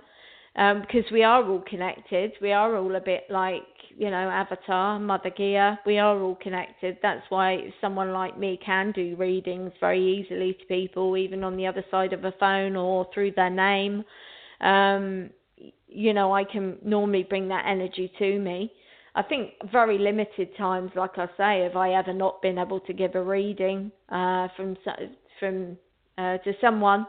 [0.57, 2.33] um, because we are all connected.
[2.41, 3.63] We are all a bit like
[3.97, 5.77] you know Avatar, Mother Gaia.
[5.85, 6.99] We are all connected.
[7.03, 11.67] That's why someone like me can do readings very easily to people, even on the
[11.67, 14.05] other side of a phone or through their name.
[14.61, 15.31] Um,
[15.89, 18.73] you know, I can normally bring that energy to me.
[19.17, 22.93] I think very limited times, like I say, have I ever not been able to
[22.93, 24.77] give a reading uh, from
[25.39, 25.77] from
[26.19, 27.07] uh, to someone,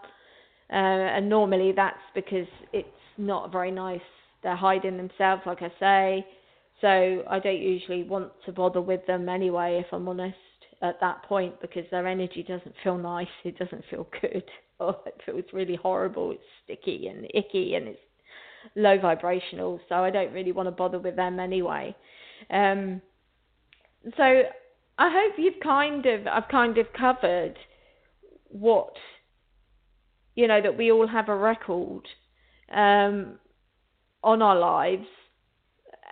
[0.72, 2.88] uh, and normally that's because it's
[3.18, 4.02] not very nice.
[4.44, 6.28] They're hiding themselves, like I say.
[6.82, 10.36] So I don't usually want to bother with them anyway, if I'm honest,
[10.82, 13.28] at that point, because their energy doesn't feel nice.
[13.44, 14.44] It doesn't feel good.
[14.78, 16.32] Oh, it feels really horrible.
[16.32, 18.00] It's sticky and icky and it's
[18.76, 19.80] low vibrational.
[19.88, 21.96] So I don't really want to bother with them anyway.
[22.50, 23.02] Um,
[24.18, 24.24] so
[24.98, 27.56] I hope you've kind of I've kind of covered
[28.50, 28.94] what
[30.36, 32.08] you know that we all have a record
[32.72, 33.40] um,
[34.24, 35.08] on our lives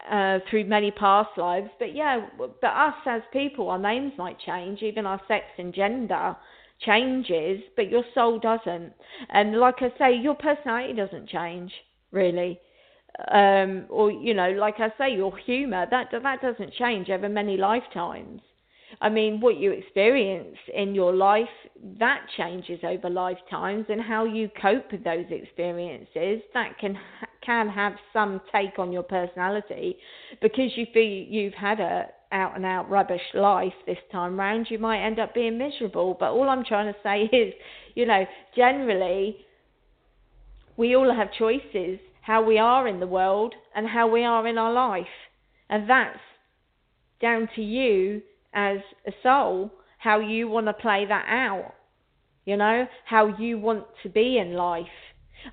[0.09, 1.69] uh, through many past lives.
[1.79, 6.35] But yeah, but us as people, our names might change, even our sex and gender
[6.79, 8.93] changes, but your soul doesn't.
[9.29, 11.71] And like I say, your personality doesn't change
[12.11, 12.59] really.
[13.31, 17.57] Um, or you know, like I say, your humour that that doesn't change over many
[17.57, 18.41] lifetimes.
[19.01, 21.49] I mean, what you experience in your life,
[21.99, 26.97] that changes over lifetimes, and how you cope with those experiences, that can
[27.41, 29.97] can have some take on your personality,
[30.41, 34.79] because you feel you've had a out and out rubbish life this time round, you
[34.79, 36.17] might end up being miserable.
[36.19, 37.53] But all I'm trying to say is,
[37.95, 38.25] you know,
[38.55, 39.37] generally,
[40.75, 44.57] we all have choices how we are in the world and how we are in
[44.57, 45.05] our life,
[45.69, 46.19] and that's
[47.21, 48.21] down to you
[48.53, 48.77] as
[49.07, 51.73] a soul how you want to play that out.
[52.45, 54.85] You know, how you want to be in life.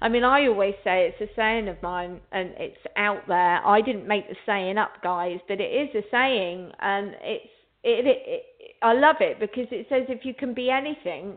[0.01, 3.65] I mean, I always say it's a saying of mine and it's out there.
[3.65, 7.51] I didn't make the saying up, guys, but it is a saying and it's
[7.83, 8.43] it, it, it
[8.83, 11.35] I love it because it says if you can be anything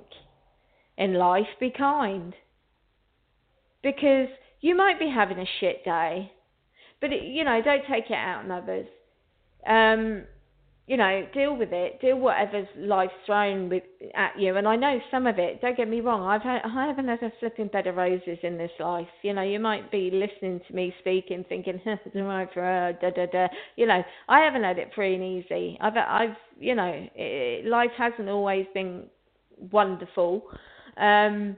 [0.97, 2.33] in life, be kind.
[3.81, 4.27] Because
[4.61, 6.31] you might be having a shit day,
[7.01, 8.87] but it, you know, don't take it out on others.
[9.67, 10.23] Um,
[10.85, 13.83] you know, deal with it, deal whatever's life's thrown with
[14.15, 14.57] at you.
[14.57, 15.61] And I know some of it.
[15.61, 16.23] Don't get me wrong.
[16.23, 19.07] I've had, I haven't had a flipping bed of roses in this life.
[19.21, 23.11] You know, you might be listening to me speaking, thinking, "It's right for her." Da
[23.11, 23.47] da da.
[23.77, 25.77] You know, I haven't had it free and easy.
[25.79, 29.05] I've, I've, you know, it, life hasn't always been
[29.71, 30.43] wonderful,
[30.97, 31.55] um,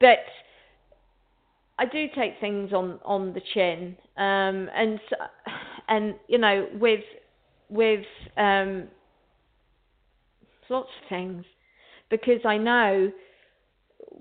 [0.00, 0.24] but
[1.78, 4.98] I do take things on on the chin, um, and
[5.88, 7.04] and you know, with
[7.68, 8.04] with
[8.36, 8.88] um,
[10.70, 11.44] lots of things
[12.10, 13.12] because I know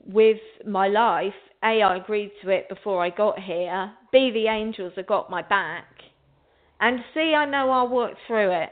[0.06, 1.34] with my life,
[1.64, 5.42] A, I agreed to it before I got here, B, the angels have got my
[5.42, 5.86] back,
[6.80, 8.70] and C, I know I'll work through it.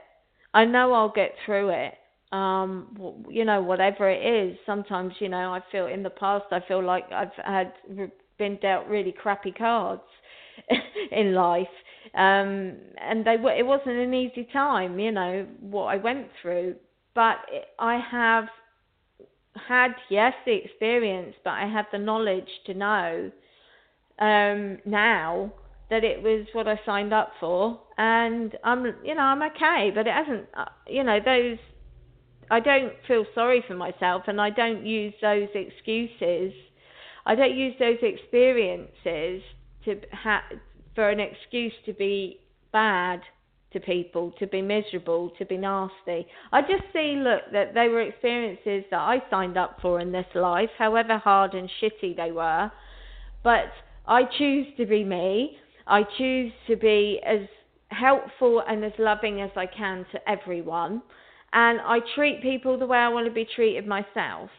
[0.54, 1.96] I know I'll get through it.
[2.32, 4.58] Um, you know, whatever it is.
[4.66, 7.74] Sometimes, you know, I feel in the past, I feel like I've had
[8.38, 10.02] been dealt really crappy cards
[11.12, 11.68] in life,
[12.14, 16.76] um, and they it wasn't an easy time, you know, what I went through.
[17.14, 17.38] But
[17.80, 18.46] I have
[19.68, 23.32] had, yes, the experience, but I have the knowledge to know
[24.20, 25.52] um, now
[25.90, 29.92] that it was what I signed up for, and I'm, you know, I'm okay.
[29.94, 31.58] But it hasn't, uh, you know, those.
[32.52, 36.54] I don't feel sorry for myself, and I don't use those excuses.
[37.26, 39.42] I don't use those experiences
[39.86, 40.44] to ha-
[40.96, 42.40] for an excuse to be
[42.72, 43.22] bad
[43.76, 46.26] to people, to be miserable, to be nasty.
[46.52, 50.26] I just see, look, that they were experiences that I signed up for in this
[50.34, 52.72] life, however hard and shitty they were.
[53.44, 53.72] But
[54.08, 55.58] I choose to be me.
[55.88, 57.42] I choose to be as
[57.90, 61.02] helpful and as loving as I can to everyone.
[61.54, 64.50] And I treat people the way I want to be treated myself.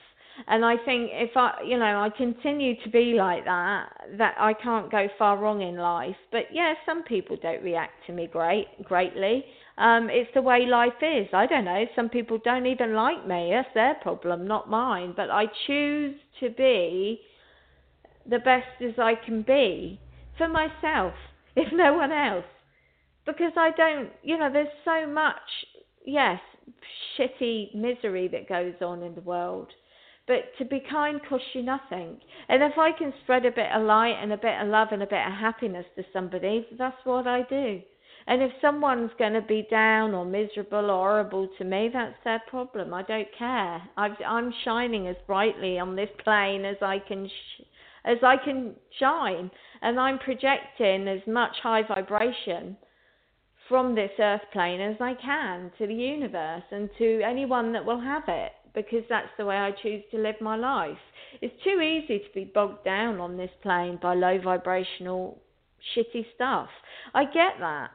[0.46, 4.52] And I think if I, you know, I continue to be like that, that I
[4.52, 6.16] can't go far wrong in life.
[6.30, 9.44] But yeah, some people don't react to me great, greatly.
[9.78, 11.28] Um, it's the way life is.
[11.32, 11.84] I don't know.
[11.94, 13.50] Some people don't even like me.
[13.52, 15.14] That's their problem, not mine.
[15.16, 17.20] But I choose to be
[18.28, 20.00] the best as I can be
[20.36, 21.14] for myself,
[21.56, 22.44] if no one else.
[23.24, 25.34] Because I don't, you know, there's so much,
[26.04, 26.38] yes,
[27.18, 29.72] shitty misery that goes on in the world
[30.26, 32.18] but to be kind costs you nothing.
[32.48, 35.02] And if I can spread a bit of light and a bit of love and
[35.02, 37.80] a bit of happiness to somebody, that's what I do.
[38.28, 42.42] And if someone's going to be down or miserable or horrible to me, that's their
[42.48, 42.92] problem.
[42.92, 43.82] I don't care.
[43.96, 47.62] i am shining as brightly on this plane as I can, sh-
[48.04, 49.48] as I can shine,
[49.80, 52.76] and I'm projecting as much high vibration
[53.68, 58.00] from this earth plane as I can to the universe and to anyone that will
[58.00, 60.98] have it because that's the way I choose to live my life.
[61.40, 65.40] It's too easy to be bogged down on this plane by low vibrational,
[65.96, 66.68] shitty stuff.
[67.14, 67.90] I get that.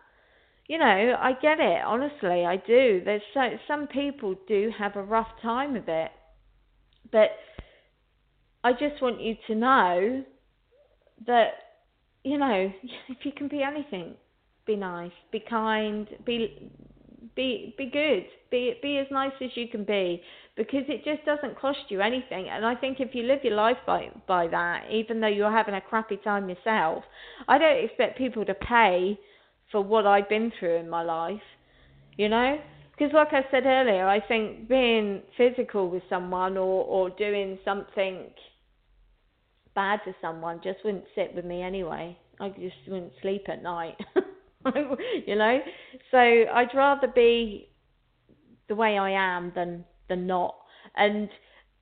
[0.68, 1.84] You know, I get it.
[1.86, 3.02] Honestly, I do.
[3.06, 6.12] There's so some people do have a rough time of it,
[7.12, 7.30] but
[8.64, 10.24] I just want you to know
[11.28, 11.50] that,
[12.24, 12.72] you know,
[13.10, 14.16] if you can be anything,
[14.66, 16.72] be nice, be kind, be
[17.36, 20.22] be be good, be be as nice as you can be,
[20.58, 22.50] because it just doesn't cost you anything.
[22.50, 25.76] And I think if you live your life by by that, even though you're having
[25.76, 27.04] a crappy time yourself,
[27.48, 29.18] I don't expect people to pay
[29.72, 31.42] for what I've been through in my life.
[32.18, 32.60] You know,
[32.92, 38.30] because like I said earlier, I think being physical with someone or or doing something
[39.74, 42.18] bad to someone just wouldn't sit with me anyway.
[42.40, 43.96] I just wouldn't sleep at night.
[45.26, 45.60] you know,
[46.12, 47.70] so I'd rather be
[48.68, 50.56] the way I am than than not.
[50.96, 51.30] And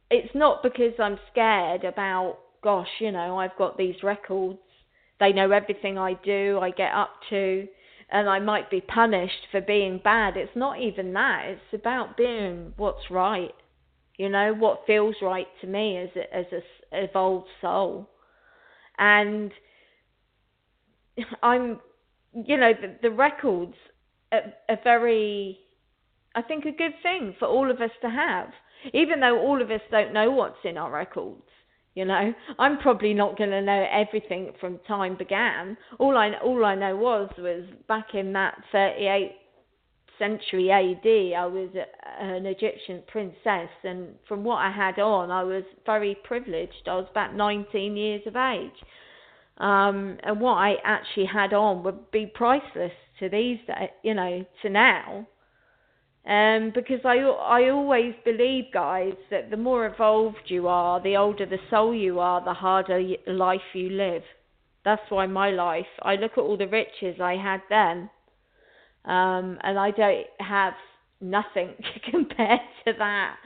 [0.10, 4.60] it's not because I'm scared about, gosh, you know, I've got these records.
[5.20, 7.68] They know everything I do, I get up to,
[8.10, 10.38] and I might be punished for being bad.
[10.38, 11.46] It's not even that.
[11.48, 13.54] It's about being what's right.
[14.18, 16.62] You know, what feels right to me as a, as a
[16.92, 18.10] evolved soul.
[18.98, 19.52] And
[21.44, 21.80] I'm,
[22.34, 23.76] you know, the, the records
[24.32, 25.60] are, are very,
[26.36, 28.50] I think, a good thing for all of us to have
[28.94, 31.42] even though all of us don't know what's in our records.
[31.96, 35.76] You know, I'm probably not going to know everything from time began.
[35.98, 39.32] All I all I know was was back in that 38th
[40.18, 41.70] century AD, I was
[42.20, 46.88] an Egyptian princess, and from what I had on, I was very privileged.
[46.88, 48.72] I was about 19 years of age,
[49.60, 53.60] um, and what I actually had on would be priceless to these,
[54.04, 55.26] you know, to now.
[56.28, 61.46] Um, because I, I always believe, guys, that the more evolved you are, the older
[61.46, 64.24] the soul you are, the harder life you live.
[64.86, 68.10] That's why my life, I look at all the riches I had then,
[69.06, 70.74] um, and I don't have
[71.22, 71.74] nothing
[72.12, 73.38] compared to that.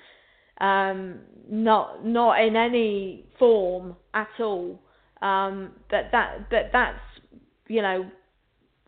[0.60, 1.20] Um,
[1.50, 4.80] not not in any form at all.
[5.22, 7.00] Um, but that but that's
[7.68, 8.10] you know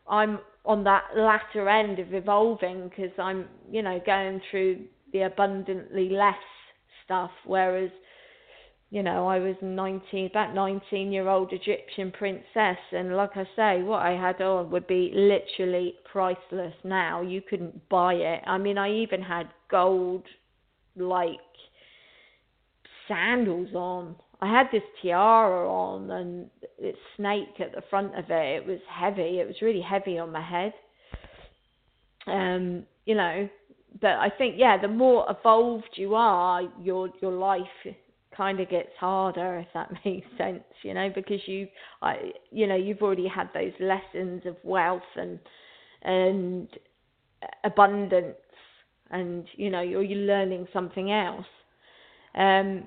[0.08, 6.09] I'm on that latter end of evolving because I'm, you know, going through the abundantly
[6.09, 6.36] less
[7.03, 7.91] stuff, whereas,
[8.89, 13.84] you know, I was 19, about 19 year old Egyptian princess, and like I say,
[13.84, 17.22] what I had on would be literally priceless now.
[17.22, 18.41] You couldn't buy it.
[18.47, 20.24] I mean, I even had gold,
[20.95, 21.39] like,
[23.07, 24.16] sandals on
[24.46, 28.62] I had this tiara on and this snake at the front of it.
[28.62, 29.39] It was heavy.
[29.39, 30.74] It was really heavy on my head.
[32.28, 33.50] Um, you know,
[34.02, 37.96] but I think yeah, the more evolved you are, your your life
[38.36, 40.64] kind of gets harder if that makes sense.
[40.84, 41.68] You know, because you
[42.02, 45.39] I you know you've already had those lessons of wealth and
[46.02, 46.68] and
[47.64, 48.36] abundance,
[49.12, 51.46] and you know you're you're learning something else.
[52.36, 52.84] Um,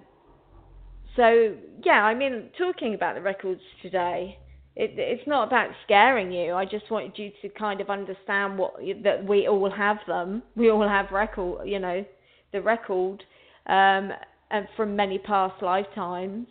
[1.18, 4.38] so yeah, I mean, talking about the records today,
[4.76, 6.54] it, it's not about scaring you.
[6.54, 10.44] I just wanted you to kind of understand what that we all have them.
[10.54, 12.04] We all have record, you know,
[12.52, 13.24] the record,
[13.66, 14.12] um,
[14.52, 16.46] and from many past lifetimes,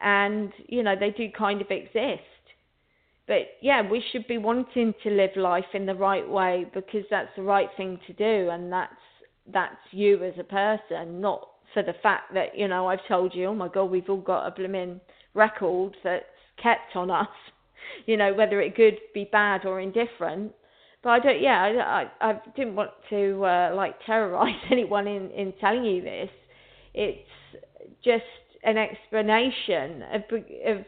[0.00, 2.24] and you know they do kind of exist.
[3.28, 7.30] But yeah, we should be wanting to live life in the right way because that's
[7.36, 8.92] the right thing to do, and that's
[9.52, 13.46] that's you as a person, not for the fact that you know I've told you,
[13.46, 15.00] oh my God, we've all got a blooming
[15.34, 16.24] record that's
[16.62, 17.28] kept on us,
[18.06, 20.52] you know, whether it could be bad or indifferent.
[21.02, 25.30] But I don't, yeah, I, I, I didn't want to uh, like terrorize anyone in
[25.30, 26.30] in telling you this.
[26.92, 27.28] It's
[28.04, 28.24] just
[28.64, 30.22] an explanation of,
[30.66, 30.84] of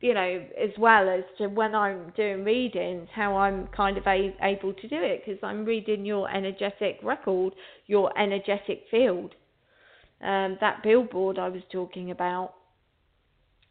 [0.00, 4.34] you know, as well as to when I'm doing readings, how I'm kind of a,
[4.42, 7.54] able to do it because I'm reading your energetic record,
[7.86, 9.34] your energetic field
[10.22, 12.54] um, that billboard I was talking about.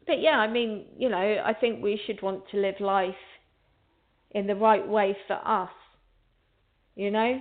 [0.06, 3.14] But yeah, I mean, you know, I think we should want to live life
[4.32, 5.70] in the right way for us,
[6.96, 7.40] you know.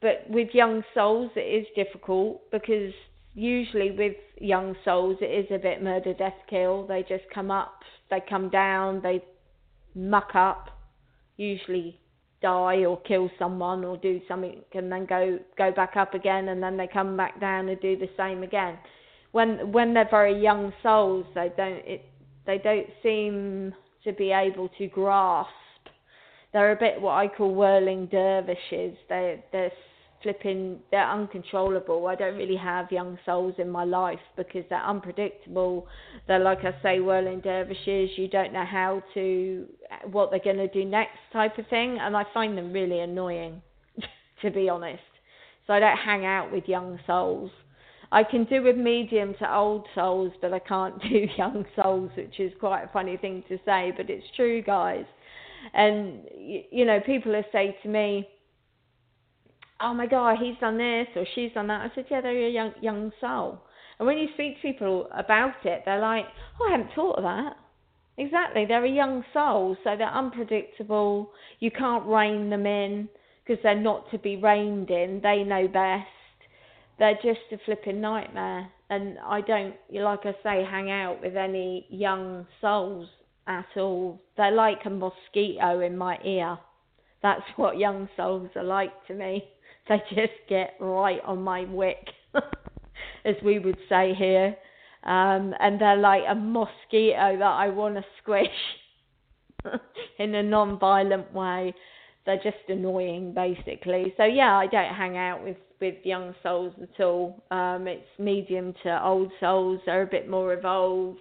[0.00, 2.92] But with young souls, it is difficult because
[3.34, 6.86] usually with young souls, it is a bit murder, death, kill.
[6.86, 9.22] They just come up, they come down, they
[9.94, 10.68] muck up,
[11.36, 11.98] usually
[12.42, 16.62] die or kill someone or do something and then go go back up again and
[16.62, 18.76] then they come back down and do the same again.
[19.30, 22.04] When when they're very young souls they don't it
[22.44, 23.72] they don't seem
[24.04, 25.48] to be able to grasp.
[26.52, 28.96] They're a bit what I call whirling dervishes.
[29.08, 29.72] They they're
[30.22, 32.06] flipping they're uncontrollable.
[32.06, 35.86] I don't really have young souls in my life because they're unpredictable.
[36.28, 38.10] They're like i say whirling dervishes.
[38.16, 39.66] You don't know how to
[40.10, 41.98] what they're going to do next type of thing.
[42.00, 43.62] And i find them really annoying
[44.42, 45.02] to be honest.
[45.66, 47.50] So i don't hang out with young souls.
[48.12, 52.38] I can do with medium to old souls, but I can't do young souls, which
[52.38, 55.06] is quite a funny thing to say, but it's true, guys.
[55.72, 58.28] And you know, people have said to me,
[59.82, 62.50] "Oh my God, he's done this or she's done that." I said, "Yeah, they're a
[62.50, 63.58] young young soul."
[63.98, 66.26] And when you speak to people about it, they're like,
[66.60, 67.56] "Oh, I hadn't thought of that."
[68.18, 71.32] Exactly, they're a young soul, so they're unpredictable.
[71.60, 73.08] You can't rein them in
[73.44, 75.20] because they're not to be reined in.
[75.20, 76.08] They know best.
[76.98, 78.70] They're just a flipping nightmare.
[78.90, 83.08] And I don't, like I say, hang out with any young souls
[83.46, 84.20] at all.
[84.36, 86.58] They're like a mosquito in my ear.
[87.22, 89.48] That's what young souls are like to me.
[89.88, 92.06] They just get right on my wick,
[93.24, 94.56] as we would say here.
[95.02, 98.46] Um, and they're like a mosquito that I want to squish
[100.20, 101.74] in a non-violent way
[102.24, 104.14] they're just annoying basically.
[104.16, 107.42] So yeah, I don't hang out with with young souls at all.
[107.50, 109.80] Um, it's medium to old souls.
[109.84, 111.18] They're a bit more evolved.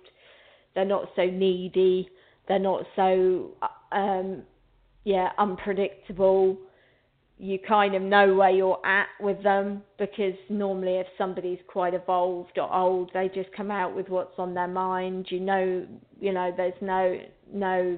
[0.76, 2.10] They're not so needy.
[2.48, 3.52] They're not so
[3.92, 4.44] um,
[5.04, 6.58] yeah unpredictable.
[7.44, 12.60] You kind of know where you're at with them because normally if somebody's quite evolved
[12.60, 15.26] or old, they just come out with what's on their mind.
[15.30, 15.88] You know,
[16.20, 17.20] you know, there's no
[17.52, 17.98] no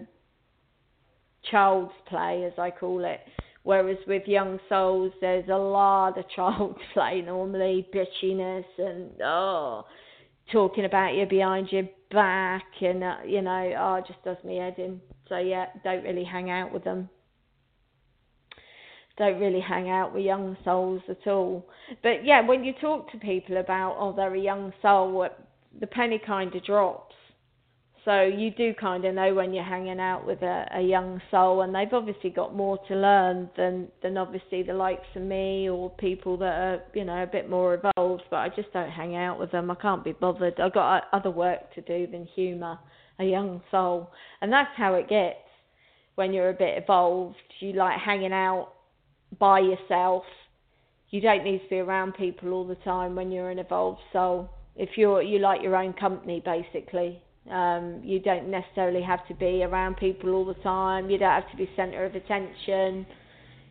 [1.51, 3.19] child's play, as I call it.
[3.63, 9.83] Whereas with young souls, there's a lot of child's play normally, bitchiness and oh,
[10.53, 14.55] talking about you behind your back, and uh, you know, oh, it just does me
[14.55, 15.01] head in.
[15.27, 17.09] So yeah, don't really hang out with them.
[19.17, 21.65] Don't really hang out with young souls at all.
[22.01, 25.29] But yeah, when you talk to people about oh, they're a young soul, uh,
[25.79, 27.13] the penny kind of drops
[28.05, 31.61] so you do kind of know when you're hanging out with a, a young soul,
[31.61, 35.89] and they've obviously got more to learn than than obviously the likes of me or
[35.91, 38.23] people that are you know a bit more evolved.
[38.29, 39.71] But I just don't hang out with them.
[39.71, 40.59] I can't be bothered.
[40.59, 42.77] I've got uh, other work to do than humour
[43.19, 44.11] a young soul,
[44.41, 45.37] and that's how it gets
[46.15, 47.37] when you're a bit evolved.
[47.61, 48.72] You like hanging out
[49.39, 50.23] by yourself.
[51.09, 54.49] You don't need to be around people all the time when you're an evolved soul.
[54.75, 59.63] If you're you like your own company basically um, you don't necessarily have to be
[59.63, 61.09] around people all the time.
[61.09, 63.05] You don't have to be centre of attention.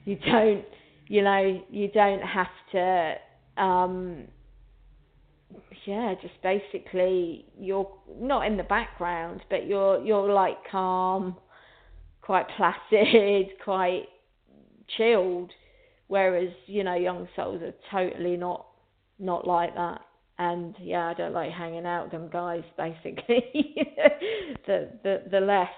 [0.05, 0.65] You don't,
[1.09, 3.15] you know, you don't have to,
[3.57, 4.25] um,
[5.87, 11.37] yeah, just basically you're not in the background, but you're you're like calm,
[12.21, 14.05] quite placid, quite
[14.97, 15.51] chilled.
[16.09, 18.67] Whereas you know, young souls are totally not
[19.19, 20.01] not like that
[20.39, 22.63] and yeah, I don't like hanging out with them guys.
[22.77, 23.77] Basically,
[24.67, 25.69] the the the less,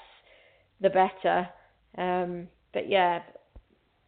[0.80, 1.48] the better.
[1.98, 3.20] Um, but yeah,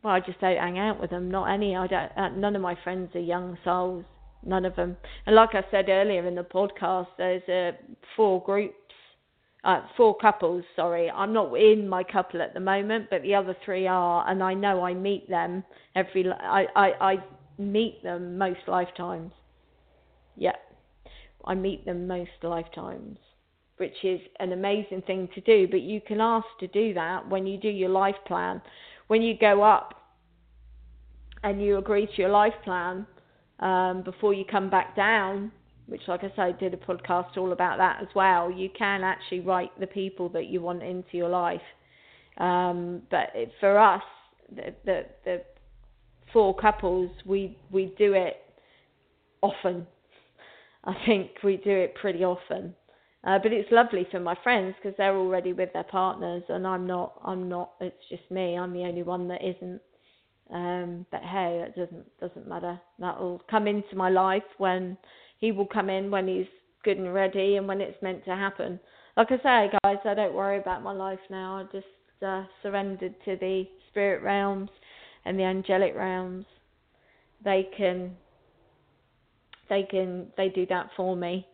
[0.02, 1.30] well, I just don't hang out with them.
[1.30, 1.76] Not any.
[1.76, 2.12] I don't.
[2.16, 4.04] Uh, none of my friends are young souls.
[4.44, 4.96] None of them.
[5.26, 7.76] And like I said earlier in the podcast, there's uh,
[8.14, 8.74] four groups.
[9.64, 11.10] Uh, four couples, sorry.
[11.10, 14.54] I'm not in my couple at the moment, but the other three are, and I
[14.54, 15.64] know I meet them
[15.96, 16.30] every.
[16.30, 17.24] I I, I
[17.58, 19.32] meet them most lifetimes.
[20.36, 20.52] Yeah,
[21.44, 23.18] I meet them most lifetimes,
[23.78, 25.66] which is an amazing thing to do.
[25.68, 28.62] But you can ask to do that when you do your life plan.
[29.08, 29.94] When you go up
[31.42, 33.06] and you agree to your life plan
[33.60, 35.50] um, before you come back down,
[35.86, 38.50] which, like I said, did a podcast all about that as well.
[38.50, 41.60] You can actually write the people that you want into your life.
[42.38, 43.28] Um, but
[43.60, 44.02] for us,
[44.54, 45.42] the, the, the
[46.32, 48.36] four couples, we we do it
[49.42, 49.86] often
[50.86, 52.74] I think we do it pretty often.
[53.24, 56.86] Uh, but it's lovely for my friends because they're already with their partners, and I'm
[56.86, 57.20] not.
[57.24, 57.72] I'm not.
[57.80, 58.56] It's just me.
[58.56, 59.80] I'm the only one that isn't.
[60.52, 62.80] Um, but hey, that doesn't doesn't matter.
[63.00, 64.96] That will come into my life when
[65.38, 66.46] he will come in when he's
[66.84, 68.78] good and ready, and when it's meant to happen.
[69.16, 71.56] Like I say, guys, I don't worry about my life now.
[71.56, 71.86] I just
[72.24, 74.70] uh, surrendered to the spirit realms
[75.24, 76.46] and the angelic realms.
[77.44, 78.16] They can
[79.68, 81.46] they can they do that for me.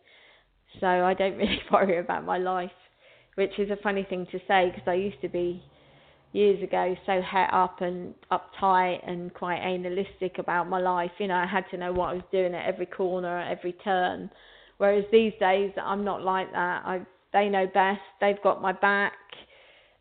[0.79, 2.71] So I don't really worry about my life,
[3.35, 5.63] which is a funny thing to say because I used to be
[6.33, 11.11] years ago so het up and uptight and quite analytic about my life.
[11.19, 13.73] You know, I had to know what I was doing at every corner, at every
[13.73, 14.29] turn.
[14.77, 16.83] Whereas these days I'm not like that.
[16.85, 18.01] I they know best.
[18.19, 19.13] They've got my back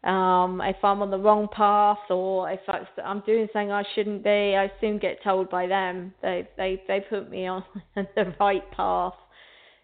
[0.04, 2.60] um, if I'm on the wrong path or if
[3.02, 6.12] I'm doing something I shouldn't be, I soon get told by them.
[6.22, 7.64] They they they put me on
[7.94, 9.14] the right path.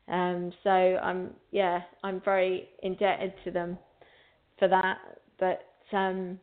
[0.09, 3.79] Um, so I'm yeah I'm very indebted to them
[4.59, 4.99] for that.
[5.39, 6.39] But um,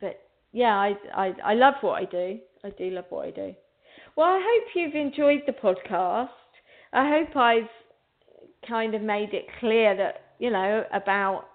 [0.00, 0.20] but
[0.52, 2.38] yeah I I I love what I do.
[2.64, 3.54] I do love what I do.
[4.16, 6.28] Well, I hope you've enjoyed the podcast.
[6.92, 7.70] I hope I've
[8.68, 11.46] kind of made it clear that, you know, about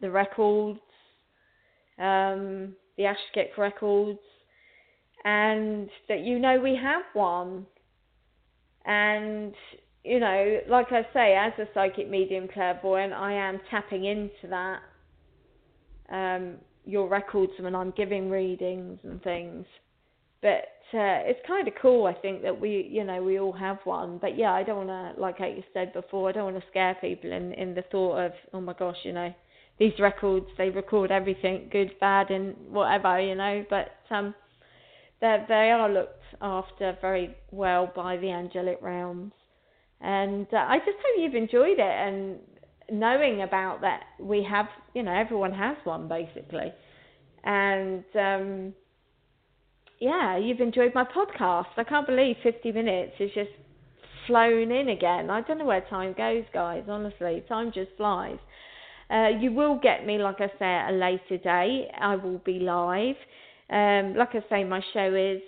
[0.00, 0.80] the records,
[1.98, 4.20] um, the Akashic records,
[5.24, 7.66] and that you know we have one.
[8.86, 9.54] And,
[10.04, 14.80] you know, like I say, as a psychic medium clairvoyant, I am tapping into that,
[16.10, 19.66] um, your records when I'm giving readings and things.
[20.42, 23.78] But uh, it's kind of cool, I think, that we, you know, we all have
[23.84, 24.18] one.
[24.18, 26.96] But yeah, I don't want to, like I said before, I don't want to scare
[27.00, 29.32] people in, in the thought of, oh my gosh, you know,
[29.78, 33.64] these records, they record everything, good, bad, and whatever, you know.
[33.68, 34.34] But um,
[35.20, 39.32] they they are looked after very well by the angelic realms.
[40.00, 42.38] And uh, I just hope you've enjoyed it and
[42.98, 46.72] knowing about that we have, you know, everyone has one basically.
[47.44, 48.74] And um,
[50.00, 51.66] yeah, you've enjoyed my podcast.
[51.76, 53.50] I can't believe 50 minutes is just
[54.26, 55.30] flown in again.
[55.30, 57.42] I don't know where time goes, guys, honestly.
[57.48, 58.38] Time just flies.
[59.10, 61.88] Uh, you will get me, like I say, at a later date.
[62.00, 63.16] I will be live.
[63.70, 65.40] Um, like I say, my show is